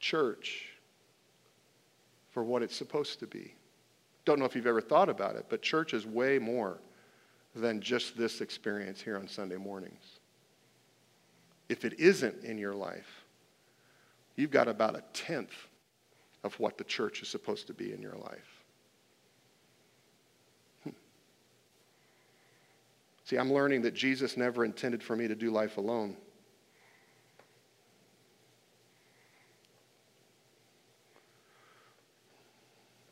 church 0.00 0.66
for 2.30 2.42
what 2.42 2.62
it's 2.62 2.76
supposed 2.76 3.18
to 3.20 3.26
be. 3.26 3.54
Don't 4.28 4.38
know 4.40 4.44
if 4.44 4.54
you've 4.54 4.66
ever 4.66 4.82
thought 4.82 5.08
about 5.08 5.36
it, 5.36 5.46
but 5.48 5.62
church 5.62 5.94
is 5.94 6.04
way 6.04 6.38
more 6.38 6.76
than 7.56 7.80
just 7.80 8.14
this 8.14 8.42
experience 8.42 9.00
here 9.00 9.16
on 9.16 9.26
Sunday 9.26 9.56
mornings. 9.56 10.18
If 11.70 11.86
it 11.86 11.98
isn't 11.98 12.44
in 12.44 12.58
your 12.58 12.74
life, 12.74 13.24
you've 14.36 14.50
got 14.50 14.68
about 14.68 14.94
a 14.94 15.02
tenth 15.14 15.54
of 16.44 16.52
what 16.60 16.76
the 16.76 16.84
church 16.84 17.22
is 17.22 17.28
supposed 17.30 17.68
to 17.68 17.72
be 17.72 17.94
in 17.94 18.02
your 18.02 18.16
life. 18.16 18.64
See, 23.24 23.36
I'm 23.36 23.50
learning 23.50 23.80
that 23.80 23.94
Jesus 23.94 24.36
never 24.36 24.62
intended 24.62 25.02
for 25.02 25.16
me 25.16 25.26
to 25.26 25.34
do 25.34 25.50
life 25.50 25.78
alone. 25.78 26.18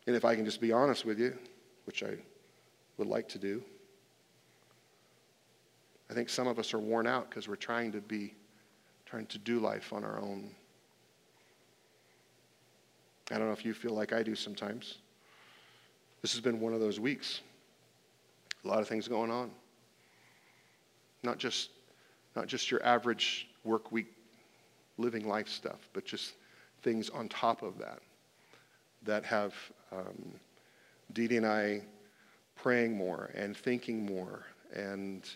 And 0.06 0.14
if 0.14 0.24
I 0.24 0.36
can 0.36 0.44
just 0.44 0.60
be 0.60 0.72
honest 0.72 1.04
with 1.04 1.18
you, 1.18 1.36
which 1.84 2.02
I 2.02 2.16
would 2.96 3.08
like 3.08 3.28
to 3.30 3.38
do, 3.38 3.62
I 6.08 6.14
think 6.14 6.28
some 6.28 6.46
of 6.46 6.58
us 6.58 6.72
are 6.72 6.78
worn 6.78 7.06
out 7.06 7.28
because 7.28 7.48
we're 7.48 7.56
trying 7.56 7.90
to 7.92 8.00
be, 8.00 8.34
trying 9.04 9.26
to 9.26 9.38
do 9.38 9.58
life 9.58 9.92
on 9.92 10.04
our 10.04 10.20
own. 10.20 10.50
I 13.32 13.38
don't 13.38 13.48
know 13.48 13.52
if 13.52 13.64
you 13.64 13.74
feel 13.74 13.92
like 13.92 14.12
I 14.12 14.22
do 14.22 14.36
sometimes. 14.36 14.98
This 16.22 16.32
has 16.32 16.40
been 16.40 16.60
one 16.60 16.72
of 16.72 16.80
those 16.80 17.00
weeks. 17.00 17.40
A 18.64 18.68
lot 18.68 18.80
of 18.80 18.88
things 18.88 19.08
going 19.08 19.32
on. 19.32 19.50
Not 21.24 21.38
just, 21.38 21.70
not 22.36 22.46
just 22.46 22.70
your 22.70 22.84
average 22.84 23.48
work 23.64 23.90
week 23.90 24.12
living 24.96 25.26
life 25.26 25.48
stuff, 25.48 25.88
but 25.92 26.04
just 26.04 26.34
things 26.82 27.10
on 27.10 27.28
top 27.28 27.62
of 27.62 27.78
that 27.78 27.98
that 29.06 29.24
have 29.24 29.54
um, 29.92 30.34
and 31.16 31.46
I 31.46 31.82
praying 32.54 32.96
more 32.96 33.30
and 33.34 33.56
thinking 33.56 34.04
more 34.04 34.44
and 34.74 35.28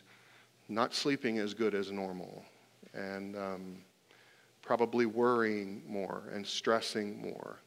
not 0.68 0.94
sleeping 0.94 1.38
as 1.38 1.54
good 1.54 1.74
as 1.74 1.90
normal 1.90 2.44
and 2.92 3.36
um, 3.36 3.76
probably 4.62 5.06
worrying 5.06 5.82
more 5.86 6.24
and 6.32 6.46
stressing 6.46 7.20
more 7.20 7.58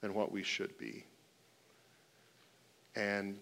than 0.00 0.14
what 0.14 0.30
we 0.30 0.42
should 0.42 0.76
be. 0.78 1.04
And 2.94 3.38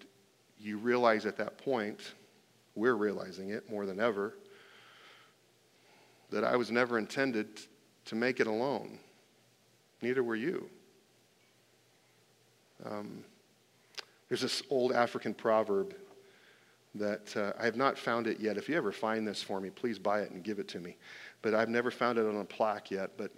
you 0.59 0.79
realize 0.79 1.27
at 1.27 1.37
that 1.37 1.59
point, 1.59 2.15
we're 2.75 2.95
realizing 2.95 3.51
it 3.51 3.69
more 3.69 3.85
than 3.85 4.01
ever, 4.01 4.35
that 6.31 6.45
I 6.45 6.57
was 6.57 6.71
never 6.71 6.99
intended 6.99 7.61
to 8.07 8.15
make 8.15 8.41
it 8.41 8.47
alone. 8.47 8.99
Neither 10.01 10.23
were 10.23 10.37
you. 10.37 10.71
Um, 12.85 13.25
there's 14.29 14.41
this 14.41 14.63
old 14.71 14.93
African 14.93 15.35
proverb 15.35 15.95
that 16.95 17.37
uh, 17.37 17.53
I 17.59 17.65
have 17.65 17.77
not 17.77 17.99
found 17.99 18.27
it 18.27 18.41
yet. 18.41 18.57
If 18.57 18.69
you 18.69 18.77
ever 18.77 18.93
find 18.93 19.27
this 19.27 19.43
for 19.43 19.61
me, 19.61 19.71
please 19.71 19.99
buy 19.99 20.21
it 20.21 20.31
and 20.31 20.43
give 20.43 20.59
it 20.59 20.69
to 20.69 20.81
me. 20.81 20.97
But 21.41 21.55
I've 21.55 21.69
never 21.69 21.91
found 21.91 22.19
it 22.19 22.27
on 22.27 22.37
a 22.37 22.45
plaque 22.45 22.91
yet. 22.91 23.11
But 23.17 23.31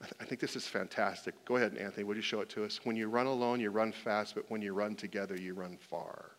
I, 0.00 0.04
th- 0.04 0.14
I 0.20 0.24
think 0.24 0.40
this 0.40 0.56
is 0.56 0.66
fantastic. 0.66 1.34
Go 1.44 1.56
ahead, 1.56 1.76
Anthony. 1.76 2.04
Would 2.04 2.16
you 2.16 2.22
show 2.22 2.40
it 2.40 2.48
to 2.50 2.64
us? 2.64 2.80
When 2.84 2.96
you 2.96 3.08
run 3.08 3.26
alone, 3.26 3.60
you 3.60 3.70
run 3.70 3.92
fast, 3.92 4.34
but 4.34 4.44
when 4.48 4.62
you 4.62 4.72
run 4.72 4.94
together, 4.94 5.36
you 5.36 5.54
run 5.54 5.78
far. 5.80 6.32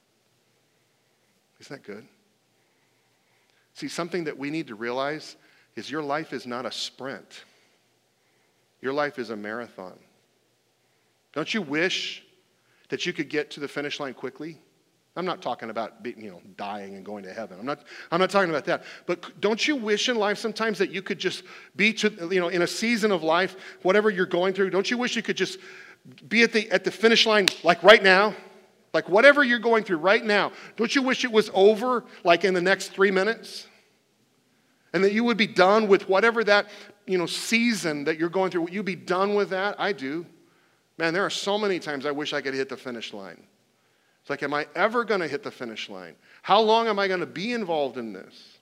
Isn't 1.60 1.82
that 1.82 1.88
good? 1.88 2.06
See, 3.73 3.88
something 3.88 4.23
that 4.26 4.38
we 4.38 4.50
need 4.50 4.67
to 4.67 4.76
realize 4.76 5.36
is 5.76 5.91
your 5.91 6.02
life 6.02 6.34
is 6.34 6.45
not 6.45 6.65
a 6.65 6.71
sprint. 6.71 7.43
Your 8.82 8.93
life 8.93 9.19
is 9.19 9.30
a 9.30 9.36
marathon. 9.36 9.97
Don't 11.34 11.54
you 11.54 11.62
wish 11.62 12.23
that 12.89 13.06
you 13.06 13.13
could 13.13 13.30
get 13.30 13.52
to 13.52 13.60
the 13.60 13.67
finish 13.67 14.00
line 14.00 14.13
quickly? 14.13 14.60
I'm 15.17 15.26
not 15.26 15.41
talking 15.41 15.71
about 15.71 15.93
you 16.06 16.30
know 16.30 16.41
dying 16.58 16.95
and 16.95 17.04
going 17.04 17.23
to 17.23 17.34
heaven. 17.34 17.58
I'm 17.60 17.65
not 17.65 17.84
I'm 18.12 18.19
not 18.19 18.30
talking 18.30 18.52
about 18.52 18.65
that. 18.65 18.84
But 19.08 19.41
don't 19.41 19.67
you 19.67 19.76
wish 19.76 20.10
in 20.10 20.15
life 20.15 20.38
sometimes 20.38 20.78
that 20.78 20.91
you 20.91 21.02
could 21.02 21.17
just 21.17 21.43
be 21.76 21.91
to 21.93 22.30
you 22.32 22.39
know 22.39 22.50
in 22.50 22.62
a 22.62 22.67
season 22.67 23.12
of 23.12 23.23
life, 23.23 23.56
whatever 23.82 24.12
you're 24.12 24.28
going 24.28 24.54
through, 24.54 24.69
don't 24.69 24.89
you 24.91 24.97
wish 24.97 25.15
you 25.15 25.23
could 25.23 25.36
just 25.36 25.58
be 26.28 26.43
at 26.43 26.54
the 26.54 26.69
at 26.69 26.84
the 26.84 26.91
finish 26.91 27.26
line 27.26 27.47
like 27.63 27.82
right 27.82 28.04
now? 28.04 28.36
Like 28.93 29.10
whatever 29.10 29.43
you're 29.43 29.60
going 29.60 29.84
through 29.84 29.97
right 29.97 30.23
now, 30.23 30.52
don't 30.76 30.93
you 30.95 31.02
wish 31.02 31.26
it 31.26 31.32
was 31.32 31.50
over 31.54 32.06
like 32.23 32.45
in 32.45 32.54
the 32.54 32.62
next 32.62 32.89
3 32.89 33.12
minutes? 33.12 33.67
And 34.93 35.04
that 35.04 35.12
you 35.12 35.23
would 35.23 35.38
be 35.38 35.47
done 35.47 35.88
with 35.88 36.08
whatever 36.08 36.43
that, 36.45 36.67
you 37.06 37.17
know, 37.17 37.26
season 37.26 38.06
that 38.06 38.17
you're 38.17 38.30
going 38.30 38.50
through, 38.50 38.62
you'd 38.62 38.73
you 38.73 38.84
be 38.84 38.95
done 38.95 39.36
with 39.36 39.50
that? 39.50 39.76
I 39.78 39.91
do. 39.91 40.26
Man, 40.97 41.13
there 41.13 41.23
are 41.23 41.29
so 41.29 41.57
many 41.57 41.79
times 41.79 42.05
I 42.05 42.12
wish 42.12 42.33
I 42.33 42.41
could 42.41 42.53
hit 42.53 42.69
the 42.69 42.77
finish 42.77 43.13
line. 43.13 43.43
It's 44.21 44.29
like, 44.29 44.43
am 44.43 44.53
I 44.53 44.67
ever 44.75 45.03
going 45.05 45.21
to 45.21 45.27
hit 45.27 45.43
the 45.43 45.51
finish 45.51 45.89
line? 45.89 46.15
How 46.41 46.60
long 46.60 46.88
am 46.88 46.99
I 46.99 47.07
going 47.07 47.19
to 47.19 47.25
be 47.25 47.53
involved 47.53 47.97
in 47.97 48.13
this? 48.13 48.57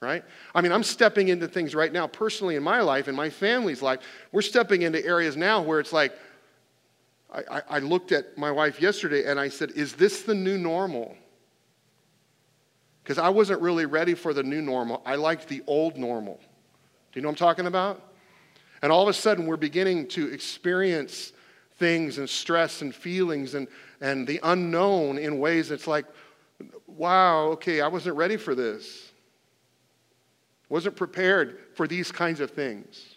Right? 0.00 0.22
I 0.54 0.60
mean, 0.60 0.70
I'm 0.70 0.82
stepping 0.82 1.28
into 1.28 1.48
things 1.48 1.74
right 1.74 1.92
now, 1.92 2.06
personally 2.06 2.56
in 2.56 2.62
my 2.62 2.80
life, 2.82 3.08
in 3.08 3.14
my 3.14 3.30
family's 3.30 3.82
life. 3.82 4.00
We're 4.32 4.42
stepping 4.42 4.82
into 4.82 5.04
areas 5.04 5.36
now 5.36 5.62
where 5.62 5.80
it's 5.80 5.92
like, 5.92 6.12
I, 7.32 7.62
I 7.68 7.78
looked 7.80 8.12
at 8.12 8.38
my 8.38 8.50
wife 8.50 8.80
yesterday 8.80 9.24
and 9.30 9.38
I 9.38 9.48
said, 9.48 9.72
Is 9.72 9.92
this 9.94 10.22
the 10.22 10.34
new 10.34 10.56
normal? 10.56 11.16
Because 13.02 13.18
I 13.18 13.28
wasn't 13.28 13.60
really 13.60 13.86
ready 13.86 14.14
for 14.14 14.32
the 14.32 14.42
new 14.42 14.62
normal. 14.62 15.02
I 15.04 15.16
liked 15.16 15.48
the 15.48 15.62
old 15.66 15.96
normal. 15.96 16.38
Do 17.12 17.18
you 17.18 17.22
know 17.22 17.28
what 17.28 17.32
I'm 17.32 17.46
talking 17.46 17.66
about? 17.66 18.02
And 18.82 18.92
all 18.92 19.02
of 19.02 19.08
a 19.08 19.12
sudden, 19.12 19.46
we're 19.46 19.56
beginning 19.56 20.08
to 20.08 20.32
experience 20.32 21.32
things 21.78 22.18
and 22.18 22.28
stress 22.28 22.82
and 22.82 22.94
feelings 22.94 23.54
and, 23.54 23.68
and 24.00 24.26
the 24.26 24.40
unknown 24.42 25.18
in 25.18 25.38
ways 25.38 25.68
that's 25.68 25.86
like, 25.86 26.04
wow, 26.86 27.46
okay, 27.48 27.80
I 27.80 27.88
wasn't 27.88 28.16
ready 28.16 28.36
for 28.36 28.54
this. 28.54 29.12
Wasn't 30.68 30.96
prepared 30.96 31.58
for 31.74 31.86
these 31.86 32.12
kinds 32.12 32.40
of 32.40 32.50
things. 32.50 33.14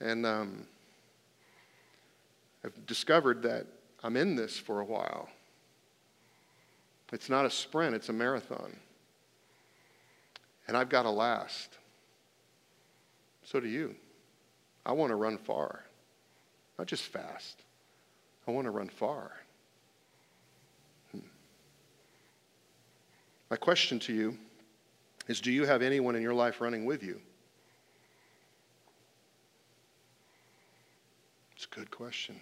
And 0.00 0.26
um, 0.26 0.66
I've 2.64 2.86
discovered 2.86 3.42
that 3.42 3.66
I'm 4.02 4.16
in 4.16 4.34
this 4.34 4.58
for 4.58 4.80
a 4.80 4.84
while. 4.84 5.28
It's 7.12 7.30
not 7.30 7.46
a 7.46 7.50
sprint, 7.50 7.94
it's 7.94 8.08
a 8.08 8.12
marathon. 8.12 8.74
And 10.66 10.76
I've 10.76 10.88
got 10.88 11.02
to 11.02 11.10
last. 11.10 11.78
So 13.44 13.60
do 13.60 13.68
you. 13.68 13.94
I 14.86 14.92
want 14.92 15.10
to 15.10 15.16
run 15.16 15.38
far, 15.38 15.84
not 16.78 16.86
just 16.86 17.04
fast. 17.04 17.62
I 18.46 18.50
want 18.50 18.66
to 18.66 18.70
run 18.70 18.88
far. 18.88 19.32
Hmm. 21.12 21.20
My 23.50 23.56
question 23.56 23.98
to 24.00 24.12
you 24.12 24.36
is 25.28 25.40
Do 25.40 25.50
you 25.50 25.64
have 25.64 25.80
anyone 25.80 26.14
in 26.14 26.22
your 26.22 26.34
life 26.34 26.60
running 26.60 26.84
with 26.84 27.02
you? 27.02 27.20
It's 31.56 31.64
a 31.64 31.74
good 31.74 31.90
question. 31.90 32.40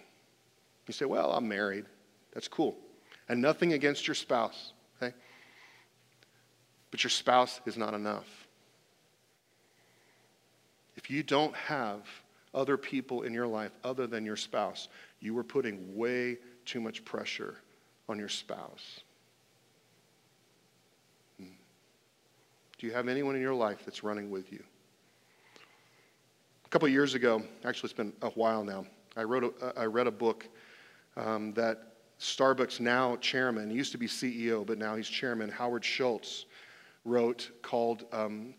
You 0.87 0.93
say, 0.93 1.05
Well, 1.05 1.31
I'm 1.31 1.47
married. 1.47 1.85
That's 2.33 2.47
cool. 2.47 2.75
And 3.29 3.41
nothing 3.41 3.73
against 3.73 4.05
your 4.05 4.15
spouse, 4.15 4.73
okay? 5.01 5.15
But 6.91 7.03
your 7.03 7.09
spouse 7.11 7.61
is 7.65 7.77
not 7.77 7.93
enough. 7.93 8.47
If 10.97 11.09
you 11.09 11.23
don't 11.23 11.55
have 11.55 12.01
other 12.53 12.77
people 12.77 13.23
in 13.23 13.33
your 13.33 13.47
life 13.47 13.71
other 13.83 14.07
than 14.07 14.25
your 14.25 14.35
spouse, 14.35 14.87
you 15.19 15.33
were 15.33 15.43
putting 15.43 15.95
way 15.95 16.37
too 16.65 16.79
much 16.79 17.03
pressure 17.05 17.55
on 18.07 18.19
your 18.19 18.29
spouse. 18.29 19.01
Hmm. 21.39 21.45
Do 22.77 22.87
you 22.87 22.93
have 22.93 23.07
anyone 23.07 23.35
in 23.35 23.41
your 23.41 23.53
life 23.53 23.83
that's 23.85 24.03
running 24.03 24.29
with 24.29 24.51
you? 24.51 24.63
A 26.65 26.69
couple 26.69 26.87
years 26.87 27.13
ago, 27.13 27.41
actually, 27.63 27.87
it's 27.87 27.97
been 27.97 28.13
a 28.21 28.29
while 28.29 28.63
now, 28.63 28.85
I, 29.15 29.23
wrote 29.23 29.55
a, 29.61 29.79
I 29.79 29.85
read 29.85 30.07
a 30.07 30.11
book 30.11 30.47
um, 31.15 31.53
that 31.53 31.93
Starbucks 32.19 32.79
now 32.79 33.15
chairman, 33.17 33.69
he 33.69 33.75
used 33.75 33.91
to 33.91 33.97
be 33.97 34.07
CEO, 34.07 34.65
but 34.65 34.77
now 34.77 34.95
he's 34.95 35.07
chairman, 35.07 35.49
Howard 35.49 35.85
Schultz, 35.85 36.45
wrote 37.05 37.51
called 37.61 38.05
um, 38.11 38.53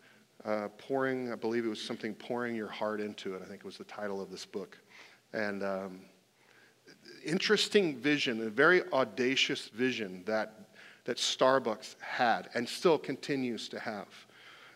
uh, 0.45 0.69
pouring, 0.79 1.33
I 1.33 1.37
believe 1.37 1.65
it 1.65 1.69
was 1.69 1.81
something 1.81 2.15
pouring 2.15 2.55
your 2.55 2.69
heart 2.69 3.01
into 3.01 3.35
it. 3.35 3.43
I 3.43 3.47
think 3.47 3.61
it 3.61 3.65
was 3.65 3.79
the 3.79 3.85
title 3.85 4.21
of 4.21 4.31
this 4.31 4.45
book. 4.47 4.79
And 5.33 5.63
um, 5.63 6.01
interesting 7.25 7.97
vision, 7.97 8.47
a 8.47 8.51
very 8.51 8.83
audacious 8.93 9.69
vision 9.69 10.23
that, 10.27 10.69
that 11.05 11.17
Starbucks 11.17 11.97
had 12.01 12.51
and 12.55 12.69
still 12.69 12.99
continues 12.99 13.69
to 13.69 13.81
have. 13.81 14.09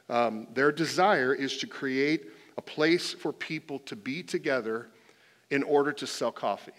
um, 0.08 0.46
their 0.54 0.72
desire 0.72 1.34
is 1.34 1.56
to 1.58 1.66
create 1.66 2.26
a 2.56 2.62
place 2.62 3.12
for 3.12 3.32
people 3.32 3.78
to 3.80 3.96
be 3.96 4.22
together 4.22 4.88
in 5.50 5.62
order 5.62 5.92
to 5.92 6.06
sell 6.06 6.32
coffee. 6.32 6.72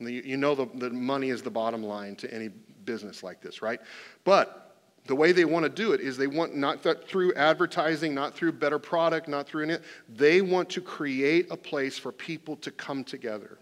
You 0.00 0.36
know 0.36 0.54
the, 0.54 0.66
the 0.74 0.90
money 0.90 1.30
is 1.30 1.42
the 1.42 1.50
bottom 1.50 1.82
line 1.82 2.14
to 2.16 2.32
any 2.32 2.48
business 2.84 3.22
like 3.22 3.40
this, 3.40 3.60
right? 3.62 3.80
But 4.24 4.67
the 5.08 5.16
way 5.16 5.32
they 5.32 5.46
want 5.46 5.64
to 5.64 5.70
do 5.70 5.92
it 5.92 6.00
is 6.00 6.16
they 6.16 6.26
want 6.26 6.54
not 6.54 6.82
through 7.08 7.32
advertising, 7.34 8.14
not 8.14 8.34
through 8.34 8.52
better 8.52 8.78
product, 8.78 9.26
not 9.26 9.48
through 9.48 9.64
any, 9.64 9.76
they 10.08 10.42
want 10.42 10.68
to 10.70 10.82
create 10.82 11.50
a 11.50 11.56
place 11.56 11.98
for 11.98 12.12
people 12.12 12.56
to 12.56 12.70
come 12.70 13.02
together. 13.02 13.58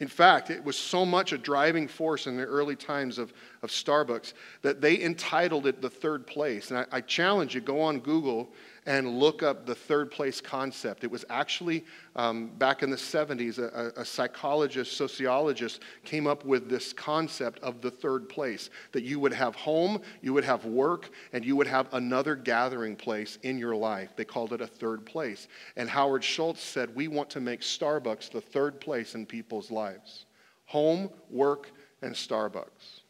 In 0.00 0.08
fact, 0.08 0.50
it 0.50 0.62
was 0.62 0.76
so 0.76 1.06
much 1.06 1.32
a 1.32 1.38
driving 1.38 1.86
force 1.86 2.26
in 2.26 2.36
the 2.36 2.44
early 2.44 2.76
times 2.76 3.16
of, 3.16 3.32
of 3.62 3.70
Starbucks 3.70 4.34
that 4.60 4.80
they 4.80 5.00
entitled 5.00 5.66
it 5.66 5.80
the 5.80 5.88
third 5.88 6.26
place. 6.26 6.70
And 6.70 6.80
I, 6.80 6.86
I 6.92 7.00
challenge 7.00 7.54
you, 7.54 7.60
go 7.60 7.80
on 7.80 8.00
Google 8.00 8.50
and 8.86 9.18
look 9.18 9.42
up 9.42 9.66
the 9.66 9.74
third 9.74 10.10
place 10.10 10.40
concept. 10.40 11.02
It 11.02 11.10
was 11.10 11.24
actually 11.28 11.84
um, 12.14 12.48
back 12.56 12.82
in 12.82 12.90
the 12.90 12.96
70s, 12.96 13.58
a, 13.58 13.92
a, 14.00 14.04
psychologist, 14.04 14.96
sociologist 14.96 15.82
came 16.04 16.26
up 16.26 16.44
with 16.44 16.70
this 16.70 16.92
concept 16.92 17.58
of 17.60 17.80
the 17.80 17.90
third 17.90 18.28
place 18.28 18.70
that 18.92 19.02
you 19.02 19.18
would 19.18 19.32
have 19.32 19.56
home, 19.56 20.00
you 20.22 20.32
would 20.32 20.44
have 20.44 20.64
work, 20.64 21.10
and 21.32 21.44
you 21.44 21.56
would 21.56 21.66
have 21.66 21.92
another 21.92 22.36
gathering 22.36 22.94
place 22.94 23.38
in 23.42 23.58
your 23.58 23.74
life. 23.74 24.10
They 24.16 24.24
called 24.24 24.52
it 24.52 24.60
a 24.60 24.66
third 24.66 25.04
place. 25.04 25.48
And 25.76 25.90
Howard 25.90 26.22
Schultz 26.22 26.62
said, 26.62 26.94
We 26.94 27.08
want 27.08 27.28
to 27.30 27.40
make 27.40 27.60
Starbucks 27.60 28.30
the 28.30 28.40
third 28.40 28.80
place 28.80 29.14
in 29.14 29.26
people's 29.26 29.70
lives 29.70 30.26
home, 30.66 31.08
work, 31.30 31.70
and 32.02 32.12
Starbucks. 32.12 33.00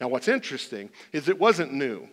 Now, 0.00 0.08
what's 0.08 0.28
interesting 0.28 0.90
is 1.12 1.28
it 1.28 1.38
wasn't 1.38 1.72
new 1.72 2.08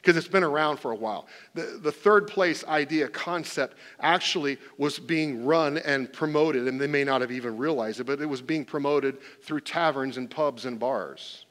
because 0.00 0.16
it's 0.16 0.28
been 0.28 0.44
around 0.44 0.78
for 0.78 0.92
a 0.92 0.96
while. 0.96 1.26
The, 1.54 1.78
the 1.82 1.92
third 1.92 2.26
place 2.26 2.64
idea 2.64 3.08
concept 3.08 3.76
actually 4.00 4.58
was 4.78 4.98
being 4.98 5.44
run 5.44 5.78
and 5.78 6.12
promoted, 6.12 6.66
and 6.68 6.80
they 6.80 6.86
may 6.86 7.04
not 7.04 7.20
have 7.20 7.32
even 7.32 7.56
realized 7.56 8.00
it, 8.00 8.04
but 8.04 8.20
it 8.20 8.26
was 8.26 8.40
being 8.40 8.64
promoted 8.64 9.18
through 9.42 9.60
taverns 9.60 10.16
and 10.16 10.30
pubs 10.30 10.64
and 10.64 10.78
bars. 10.78 11.44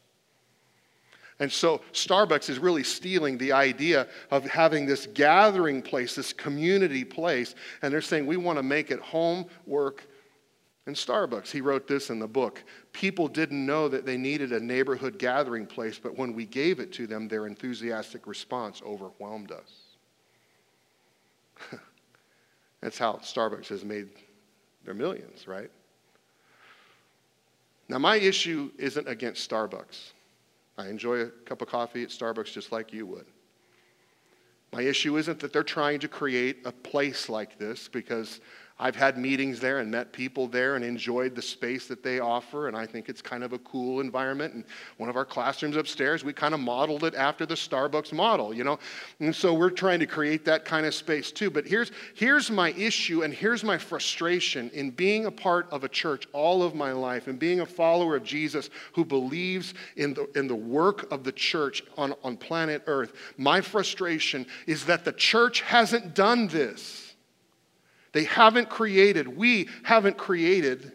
And 1.40 1.52
so 1.52 1.82
Starbucks 1.94 2.50
is 2.50 2.58
really 2.58 2.84
stealing 2.84 3.38
the 3.38 3.52
idea 3.52 4.08
of 4.32 4.44
having 4.46 4.88
this 4.88 5.08
gathering 5.14 5.84
place, 5.84 6.16
this 6.16 6.34
community 6.34 7.04
place, 7.04 7.54
and 7.82 7.94
they're 7.94 8.02
saying 8.02 8.26
we 8.26 8.38
want 8.38 8.58
to 8.58 8.64
make 8.64 8.90
it 8.90 9.00
home, 9.00 9.46
work, 9.68 10.08
and 10.88 10.96
Starbucks. 10.96 11.52
He 11.52 11.62
wrote 11.62 11.86
this 11.86 12.10
in 12.10 12.18
the 12.18 12.28
book. 12.28 12.64
People 12.94 13.28
didn't 13.28 13.64
know 13.64 13.90
that 13.90 14.06
they 14.06 14.18
needed 14.18 14.54
a 14.54 14.60
neighborhood 14.60 15.20
gathering 15.20 15.68
place, 15.68 16.00
but 16.02 16.18
when 16.18 16.34
we 16.34 16.46
gave 16.46 16.80
it 16.80 16.94
to 16.94 17.06
them, 17.06 17.28
their 17.28 17.46
enthusiastic 17.46 18.26
response 18.26 18.82
overwhelmed 18.86 19.52
us. 19.52 19.72
That's 22.82 22.98
how 22.98 23.14
Starbucks 23.18 23.68
has 23.68 23.84
made 23.84 24.08
their 24.86 24.94
millions, 24.94 25.46
right? 25.46 25.70
Now, 27.90 28.00
my 28.00 28.16
issue 28.16 28.72
isn't 28.78 29.08
against 29.10 29.50
Starbucks. 29.50 30.12
I 30.78 30.88
enjoy 30.88 31.22
a 31.22 31.28
cup 31.28 31.62
of 31.62 31.68
coffee 31.68 32.04
at 32.04 32.10
Starbucks 32.10 32.54
just 32.54 32.72
like 32.72 32.94
you 32.94 33.06
would. 33.08 33.26
My 34.72 34.84
issue 34.84 35.18
isn't 35.18 35.40
that 35.40 35.52
they're 35.52 35.64
trying 35.64 36.00
to 36.00 36.08
create 36.08 36.60
a 36.66 36.72
place 36.72 37.30
like 37.30 37.58
this 37.58 37.88
because 37.90 38.40
I've 38.80 38.96
had 38.96 39.18
meetings 39.18 39.60
there 39.60 39.80
and 39.80 39.90
met 39.90 40.14
people 40.14 40.48
there 40.48 40.76
and 40.76 40.86
enjoyed 40.86 41.34
the 41.34 41.42
space 41.42 41.88
that 41.88 42.04
they 42.04 42.20
offer, 42.20 42.68
and 42.68 42.78
I 42.78 42.86
think 42.86 43.10
it's 43.10 43.24
kind 43.24 43.44
of 43.44 43.52
a 43.52 43.58
cool 43.60 44.02
environment. 44.02 44.54
And 44.54 44.64
one 44.98 45.10
of 45.10 45.16
our 45.16 45.26
classrooms 45.26 45.76
upstairs, 45.76 46.24
we 46.24 46.32
kind 46.32 46.54
of 46.54 46.60
modeled 46.60 47.04
it 47.04 47.16
after 47.16 47.48
the 47.48 47.56
Starbucks 47.56 48.14
model, 48.14 48.54
you 48.54 48.64
know? 48.64 48.78
And 49.20 49.36
so 49.36 49.52
we're 49.52 49.72
trying 49.72 50.00
to 50.02 50.06
create 50.06 50.46
that 50.46 50.64
kind 50.64 50.86
of 50.86 50.94
space 50.94 51.32
too. 51.32 51.50
But 51.50 51.66
here's, 51.66 51.92
here's 52.14 52.52
my 52.52 52.70
issue 52.74 53.24
and 53.24 53.34
here's 53.34 53.64
my 53.64 53.80
frustration 53.80 54.70
in 54.76 54.92
being 54.92 55.26
a 55.26 55.32
part 55.32 55.68
of 55.72 55.84
a 55.84 55.90
church 55.90 56.28
all 56.32 56.62
of 56.62 56.76
my 56.76 56.92
life 56.92 57.28
and 57.28 57.40
being 57.40 57.62
a 57.62 57.66
follower 57.66 58.16
of 58.16 58.24
Jesus 58.24 58.70
who 58.94 59.04
believes 59.04 59.74
in 59.96 60.14
the, 60.14 60.28
in 60.38 60.48
the 60.48 60.56
work 60.56 61.12
of 61.12 61.24
the 61.24 61.32
church 61.32 61.82
on, 61.98 62.14
on 62.24 62.38
planet 62.38 62.84
Earth. 62.86 63.14
My 63.38 63.60
frustration 63.60 64.46
is 64.68 64.86
that 64.86 65.04
the 65.04 65.14
church 65.14 65.62
hasn't 65.62 66.14
done 66.14 66.48
this. 66.48 67.07
They 68.18 68.24
haven't 68.24 68.68
created, 68.68 69.28
we 69.28 69.70
haven't 69.84 70.18
created 70.18 70.92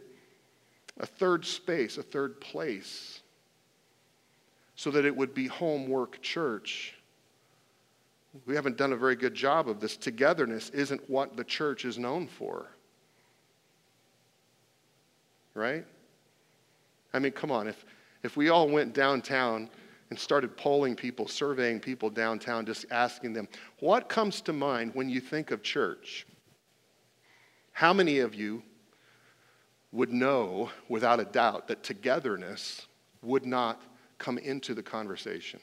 a 0.98 1.06
third 1.06 1.46
space, 1.46 1.96
a 1.96 2.02
third 2.02 2.40
place, 2.40 3.20
so 4.74 4.90
that 4.90 5.04
it 5.04 5.16
would 5.16 5.32
be 5.32 5.46
home, 5.46 5.86
work, 5.86 6.20
church. 6.20 6.94
We 8.44 8.56
haven't 8.56 8.76
done 8.76 8.92
a 8.92 8.96
very 8.96 9.14
good 9.14 9.34
job 9.34 9.68
of 9.68 9.78
this. 9.78 9.96
Togetherness 9.96 10.70
isn't 10.70 11.08
what 11.08 11.36
the 11.36 11.44
church 11.44 11.84
is 11.84 11.96
known 11.96 12.26
for. 12.26 12.66
Right? 15.54 15.86
I 17.14 17.20
mean, 17.20 17.30
come 17.30 17.52
on. 17.52 17.68
If, 17.68 17.84
if 18.24 18.36
we 18.36 18.48
all 18.48 18.68
went 18.68 18.94
downtown 18.94 19.70
and 20.10 20.18
started 20.18 20.56
polling 20.56 20.96
people, 20.96 21.28
surveying 21.28 21.78
people 21.78 22.10
downtown, 22.10 22.66
just 22.66 22.84
asking 22.90 23.32
them, 23.32 23.46
what 23.78 24.08
comes 24.08 24.40
to 24.40 24.52
mind 24.52 24.92
when 24.96 25.08
you 25.08 25.20
think 25.20 25.52
of 25.52 25.62
church? 25.62 26.26
How 27.72 27.92
many 27.92 28.18
of 28.18 28.34
you 28.34 28.62
would 29.90 30.12
know 30.12 30.70
without 30.88 31.20
a 31.20 31.24
doubt 31.24 31.68
that 31.68 31.82
togetherness 31.82 32.86
would 33.22 33.44
not 33.44 33.82
come 34.18 34.38
into 34.38 34.74
the 34.74 34.82
conversation? 34.82 35.60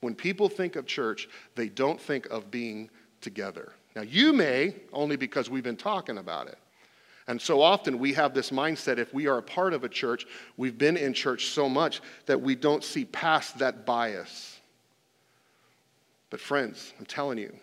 When 0.00 0.14
people 0.14 0.48
think 0.48 0.76
of 0.76 0.86
church, 0.86 1.28
they 1.54 1.68
don't 1.68 2.00
think 2.00 2.26
of 2.26 2.50
being 2.50 2.90
together. 3.20 3.72
Now, 3.96 4.02
you 4.02 4.32
may, 4.32 4.74
only 4.92 5.16
because 5.16 5.48
we've 5.48 5.62
been 5.62 5.76
talking 5.76 6.18
about 6.18 6.48
it. 6.48 6.58
And 7.26 7.40
so 7.40 7.62
often 7.62 7.98
we 7.98 8.12
have 8.12 8.34
this 8.34 8.50
mindset 8.50 8.98
if 8.98 9.14
we 9.14 9.26
are 9.28 9.38
a 9.38 9.42
part 9.42 9.72
of 9.72 9.82
a 9.82 9.88
church, 9.88 10.26
we've 10.56 10.76
been 10.76 10.98
in 10.98 11.14
church 11.14 11.46
so 11.46 11.68
much 11.68 12.02
that 12.26 12.40
we 12.40 12.54
don't 12.54 12.84
see 12.84 13.06
past 13.06 13.58
that 13.58 13.86
bias. 13.86 14.60
But, 16.28 16.40
friends, 16.40 16.92
I'm 16.98 17.06
telling 17.06 17.38
you, 17.38 17.54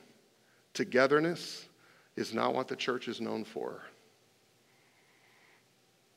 togetherness 0.74 1.66
is 2.16 2.34
not 2.34 2.54
what 2.54 2.68
the 2.68 2.76
church 2.76 3.08
is 3.08 3.22
known 3.22 3.44
for. 3.44 3.82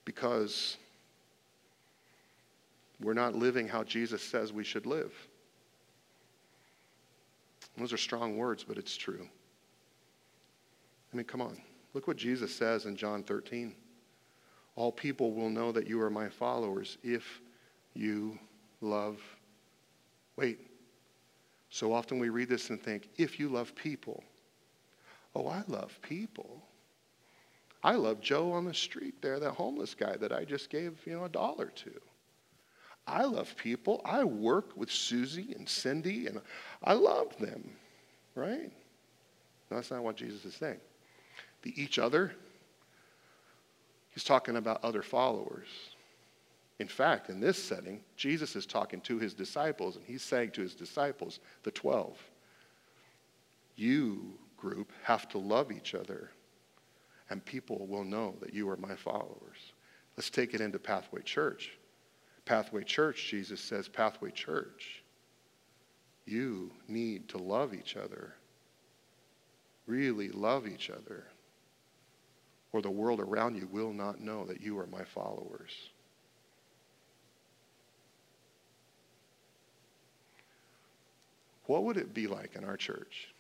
Because 0.04 0.76
we're 3.00 3.14
not 3.14 3.34
living 3.34 3.68
how 3.68 3.84
Jesus 3.84 4.22
says 4.22 4.52
we 4.52 4.64
should 4.64 4.86
live. 4.86 5.12
Those 7.76 7.92
are 7.92 7.98
strong 7.98 8.36
words, 8.36 8.64
but 8.64 8.78
it's 8.78 8.96
true. 8.96 9.26
I 11.12 11.16
mean, 11.16 11.26
come 11.26 11.40
on. 11.40 11.60
Look 11.92 12.06
what 12.08 12.16
Jesus 12.16 12.54
says 12.54 12.86
in 12.86 12.96
John 12.96 13.22
13. 13.22 13.74
All 14.76 14.90
people 14.90 15.32
will 15.32 15.50
know 15.50 15.72
that 15.72 15.86
you 15.86 16.00
are 16.00 16.10
my 16.10 16.28
followers 16.28 16.98
if 17.02 17.40
you 17.94 18.38
love. 18.80 19.20
Wait. 20.36 20.58
So 21.70 21.92
often 21.92 22.18
we 22.18 22.28
read 22.28 22.48
this 22.48 22.70
and 22.70 22.80
think, 22.80 23.08
if 23.16 23.38
you 23.38 23.48
love 23.48 23.74
people. 23.74 24.22
Oh, 25.34 25.48
I 25.48 25.62
love 25.66 25.98
people. 26.02 26.62
I 27.82 27.94
love 27.94 28.20
Joe 28.20 28.52
on 28.52 28.64
the 28.64 28.74
street 28.74 29.20
there, 29.20 29.38
that 29.40 29.52
homeless 29.52 29.94
guy 29.94 30.16
that 30.16 30.32
I 30.32 30.44
just 30.44 30.70
gave, 30.70 30.98
you 31.04 31.12
know, 31.12 31.24
a 31.24 31.28
dollar 31.28 31.66
to. 31.66 31.92
I 33.06 33.24
love 33.24 33.54
people. 33.56 34.00
I 34.04 34.24
work 34.24 34.76
with 34.76 34.90
Susie 34.90 35.54
and 35.56 35.68
Cindy, 35.68 36.26
and 36.26 36.40
I 36.82 36.94
love 36.94 37.36
them, 37.38 37.70
right? 38.34 38.72
No, 39.70 39.76
that's 39.76 39.90
not 39.90 40.02
what 40.02 40.16
Jesus 40.16 40.44
is 40.46 40.54
saying. 40.54 40.80
The 41.62 41.80
each 41.80 41.98
other, 41.98 42.32
he's 44.10 44.24
talking 44.24 44.56
about 44.56 44.82
other 44.82 45.02
followers. 45.02 45.68
In 46.78 46.88
fact, 46.88 47.28
in 47.28 47.40
this 47.40 47.62
setting, 47.62 48.00
Jesus 48.16 48.56
is 48.56 48.64
talking 48.64 49.00
to 49.02 49.18
his 49.18 49.34
disciples, 49.34 49.96
and 49.96 50.04
he's 50.06 50.22
saying 50.22 50.52
to 50.52 50.62
his 50.62 50.74
disciples, 50.74 51.40
the 51.62 51.70
12, 51.70 52.16
You 53.76 54.38
group 54.64 54.92
have 55.02 55.28
to 55.28 55.38
love 55.38 55.70
each 55.70 55.94
other, 55.94 56.30
and 57.28 57.44
people 57.44 57.86
will 57.86 58.04
know 58.04 58.34
that 58.40 58.54
you 58.54 58.68
are 58.70 58.78
my 58.78 58.96
followers. 58.96 59.72
Let's 60.16 60.30
take 60.30 60.54
it 60.54 60.60
into 60.62 60.78
Pathway 60.78 61.22
Church. 61.22 61.72
Pathway 62.46 62.84
Church, 62.84 63.28
Jesus 63.30 63.60
says, 63.60 63.88
Pathway 63.88 64.30
Church, 64.30 65.02
you 66.24 66.70
need 66.88 67.28
to 67.28 67.38
love 67.38 67.74
each 67.74 67.96
other. 67.96 68.34
Really 69.86 70.30
love 70.30 70.66
each 70.66 70.88
other. 70.88 71.26
Or 72.72 72.80
the 72.80 72.90
world 72.90 73.20
around 73.20 73.56
you 73.56 73.68
will 73.70 73.92
not 73.92 74.20
know 74.20 74.46
that 74.46 74.62
you 74.62 74.78
are 74.78 74.86
my 74.86 75.04
followers. 75.04 75.90
What 81.66 81.84
would 81.84 81.98
it 81.98 82.14
be 82.14 82.26
like 82.26 82.56
in 82.56 82.64
our 82.64 82.76
church 82.76 83.33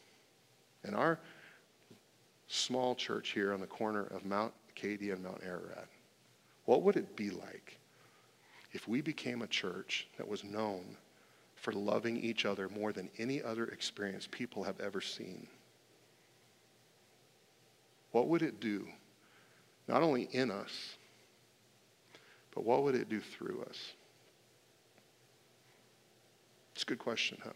in 0.84 0.94
our 0.94 1.18
small 2.46 2.94
church 2.94 3.30
here 3.30 3.52
on 3.52 3.60
the 3.60 3.66
corner 3.66 4.04
of 4.04 4.24
Mount 4.24 4.52
Acadia 4.70 5.14
and 5.14 5.24
Mount 5.24 5.40
Ararat, 5.44 5.88
what 6.66 6.82
would 6.82 6.96
it 6.96 7.16
be 7.16 7.30
like 7.30 7.78
if 8.72 8.88
we 8.88 9.00
became 9.00 9.42
a 9.42 9.46
church 9.46 10.08
that 10.16 10.26
was 10.26 10.44
known 10.44 10.96
for 11.56 11.72
loving 11.72 12.16
each 12.16 12.44
other 12.44 12.68
more 12.68 12.92
than 12.92 13.08
any 13.18 13.42
other 13.42 13.66
experience 13.66 14.28
people 14.30 14.64
have 14.64 14.80
ever 14.80 15.00
seen? 15.00 15.46
What 18.12 18.28
would 18.28 18.42
it 18.42 18.60
do, 18.60 18.86
not 19.88 20.02
only 20.02 20.28
in 20.32 20.50
us, 20.50 20.96
but 22.54 22.64
what 22.64 22.82
would 22.82 22.94
it 22.94 23.08
do 23.08 23.20
through 23.20 23.64
us? 23.68 23.78
It's 26.74 26.82
a 26.82 26.86
good 26.86 26.98
question, 26.98 27.38
huh? 27.42 27.50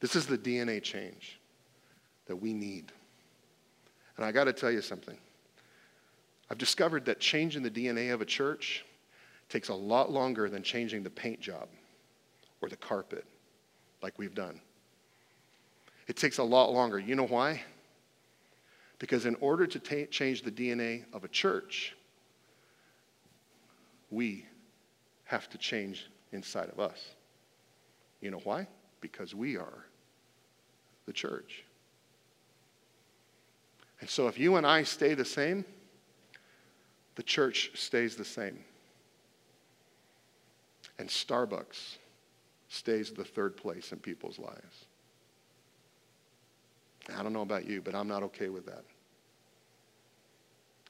This 0.00 0.16
is 0.16 0.26
the 0.26 0.38
DNA 0.38 0.82
change 0.82 1.39
that 2.30 2.36
we 2.36 2.52
need. 2.52 2.92
And 4.16 4.24
I 4.24 4.30
got 4.30 4.44
to 4.44 4.52
tell 4.52 4.70
you 4.70 4.80
something. 4.80 5.16
I've 6.48 6.58
discovered 6.58 7.04
that 7.06 7.18
changing 7.18 7.64
the 7.64 7.70
DNA 7.70 8.14
of 8.14 8.20
a 8.20 8.24
church 8.24 8.84
takes 9.48 9.68
a 9.68 9.74
lot 9.74 10.12
longer 10.12 10.48
than 10.48 10.62
changing 10.62 11.02
the 11.02 11.10
paint 11.10 11.40
job 11.40 11.68
or 12.62 12.68
the 12.68 12.76
carpet 12.76 13.24
like 14.00 14.16
we've 14.16 14.34
done. 14.34 14.60
It 16.06 16.14
takes 16.14 16.38
a 16.38 16.44
lot 16.44 16.72
longer. 16.72 17.00
You 17.00 17.16
know 17.16 17.26
why? 17.26 17.62
Because 19.00 19.26
in 19.26 19.34
order 19.40 19.66
to 19.66 20.06
change 20.06 20.42
the 20.42 20.52
DNA 20.52 21.06
of 21.12 21.24
a 21.24 21.28
church, 21.28 21.96
we 24.08 24.46
have 25.24 25.50
to 25.50 25.58
change 25.58 26.08
inside 26.30 26.68
of 26.68 26.78
us. 26.78 27.16
You 28.20 28.30
know 28.30 28.40
why? 28.44 28.68
Because 29.00 29.34
we 29.34 29.56
are 29.56 29.84
the 31.06 31.12
church. 31.12 31.64
And 34.00 34.08
so 34.08 34.28
if 34.28 34.38
you 34.38 34.56
and 34.56 34.66
I 34.66 34.82
stay 34.82 35.14
the 35.14 35.24
same, 35.24 35.64
the 37.16 37.22
church 37.22 37.70
stays 37.74 38.16
the 38.16 38.24
same. 38.24 38.64
And 40.98 41.08
Starbucks 41.08 41.98
stays 42.68 43.10
the 43.10 43.24
third 43.24 43.56
place 43.56 43.92
in 43.92 43.98
people's 43.98 44.38
lives. 44.38 44.86
I 47.16 47.22
don't 47.22 47.32
know 47.32 47.42
about 47.42 47.66
you, 47.66 47.82
but 47.82 47.94
I'm 47.94 48.08
not 48.08 48.22
okay 48.24 48.48
with 48.48 48.66
that. 48.66 48.84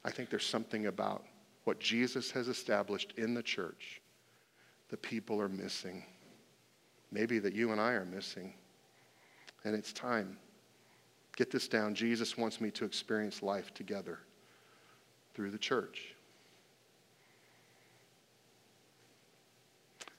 I 0.04 0.10
think 0.10 0.30
there's 0.30 0.46
something 0.46 0.86
about 0.86 1.24
what 1.64 1.78
Jesus 1.80 2.30
has 2.30 2.48
established 2.48 3.14
in 3.16 3.34
the 3.34 3.42
church 3.42 4.00
that 4.88 5.02
people 5.02 5.40
are 5.40 5.48
missing. 5.48 6.04
Maybe 7.12 7.38
that 7.38 7.54
you 7.54 7.72
and 7.72 7.80
I 7.80 7.92
are 7.92 8.04
missing. 8.04 8.54
And 9.64 9.74
it's 9.74 9.92
time. 9.92 10.36
Get 11.40 11.50
this 11.50 11.68
down. 11.68 11.94
Jesus 11.94 12.36
wants 12.36 12.60
me 12.60 12.70
to 12.72 12.84
experience 12.84 13.42
life 13.42 13.72
together 13.72 14.18
through 15.32 15.50
the 15.50 15.56
church. 15.56 16.14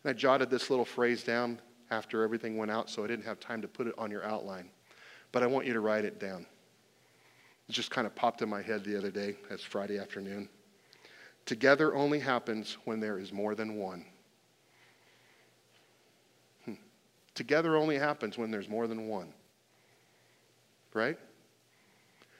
And 0.03 0.09
I 0.09 0.13
jotted 0.13 0.49
this 0.49 0.71
little 0.71 0.83
phrase 0.83 1.23
down 1.23 1.59
after 1.91 2.23
everything 2.23 2.57
went 2.57 2.71
out, 2.71 2.89
so 2.89 3.03
I 3.03 3.07
didn't 3.07 3.25
have 3.25 3.39
time 3.39 3.61
to 3.61 3.67
put 3.67 3.85
it 3.85 3.93
on 3.99 4.09
your 4.09 4.25
outline. 4.25 4.71
But 5.31 5.43
I 5.43 5.45
want 5.45 5.67
you 5.67 5.73
to 5.73 5.79
write 5.79 6.05
it 6.05 6.19
down. 6.19 6.47
It 7.69 7.73
just 7.73 7.91
kind 7.91 8.07
of 8.07 8.15
popped 8.15 8.41
in 8.41 8.49
my 8.49 8.63
head 8.63 8.83
the 8.83 8.97
other 8.97 9.11
day 9.11 9.35
as 9.51 9.61
Friday 9.61 9.99
afternoon. 9.99 10.49
Together 11.45 11.93
only 11.93 12.17
happens 12.17 12.77
when 12.85 12.99
there 12.99 13.19
is 13.19 13.31
more 13.31 13.53
than 13.53 13.75
one. 13.75 14.07
Hmm. 16.65 16.73
Together 17.35 17.77
only 17.77 17.99
happens 17.99 18.39
when 18.39 18.49
there's 18.49 18.67
more 18.67 18.87
than 18.87 19.07
one. 19.07 19.35
Right? 20.93 21.17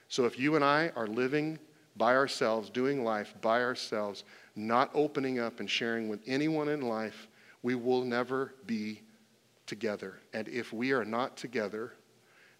So 0.08 0.24
if 0.24 0.38
you 0.38 0.56
and 0.56 0.64
I 0.64 0.90
are 0.94 1.06
living 1.06 1.58
by 1.96 2.14
ourselves, 2.14 2.70
doing 2.70 3.04
life 3.04 3.34
by 3.40 3.62
ourselves, 3.62 4.24
not 4.56 4.90
opening 4.94 5.38
up 5.38 5.60
and 5.60 5.68
sharing 5.68 6.08
with 6.08 6.20
anyone 6.26 6.68
in 6.68 6.82
life, 6.82 7.28
we 7.62 7.74
will 7.74 8.02
never 8.04 8.54
be 8.66 9.00
together. 9.66 10.18
And 10.32 10.48
if 10.48 10.72
we 10.72 10.92
are 10.92 11.04
not 11.04 11.36
together, 11.36 11.92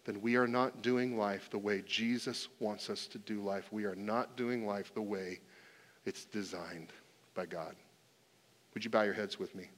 then 0.05 0.21
we 0.21 0.35
are 0.35 0.47
not 0.47 0.81
doing 0.81 1.17
life 1.17 1.49
the 1.49 1.57
way 1.57 1.83
Jesus 1.85 2.47
wants 2.59 2.89
us 2.89 3.07
to 3.07 3.17
do 3.19 3.41
life. 3.41 3.71
We 3.71 3.85
are 3.85 3.95
not 3.95 4.35
doing 4.35 4.65
life 4.65 4.93
the 4.93 5.01
way 5.01 5.39
it's 6.05 6.25
designed 6.25 6.91
by 7.35 7.45
God. 7.45 7.75
Would 8.73 8.83
you 8.83 8.89
bow 8.89 9.03
your 9.03 9.13
heads 9.13 9.39
with 9.39 9.53
me? 9.55 9.69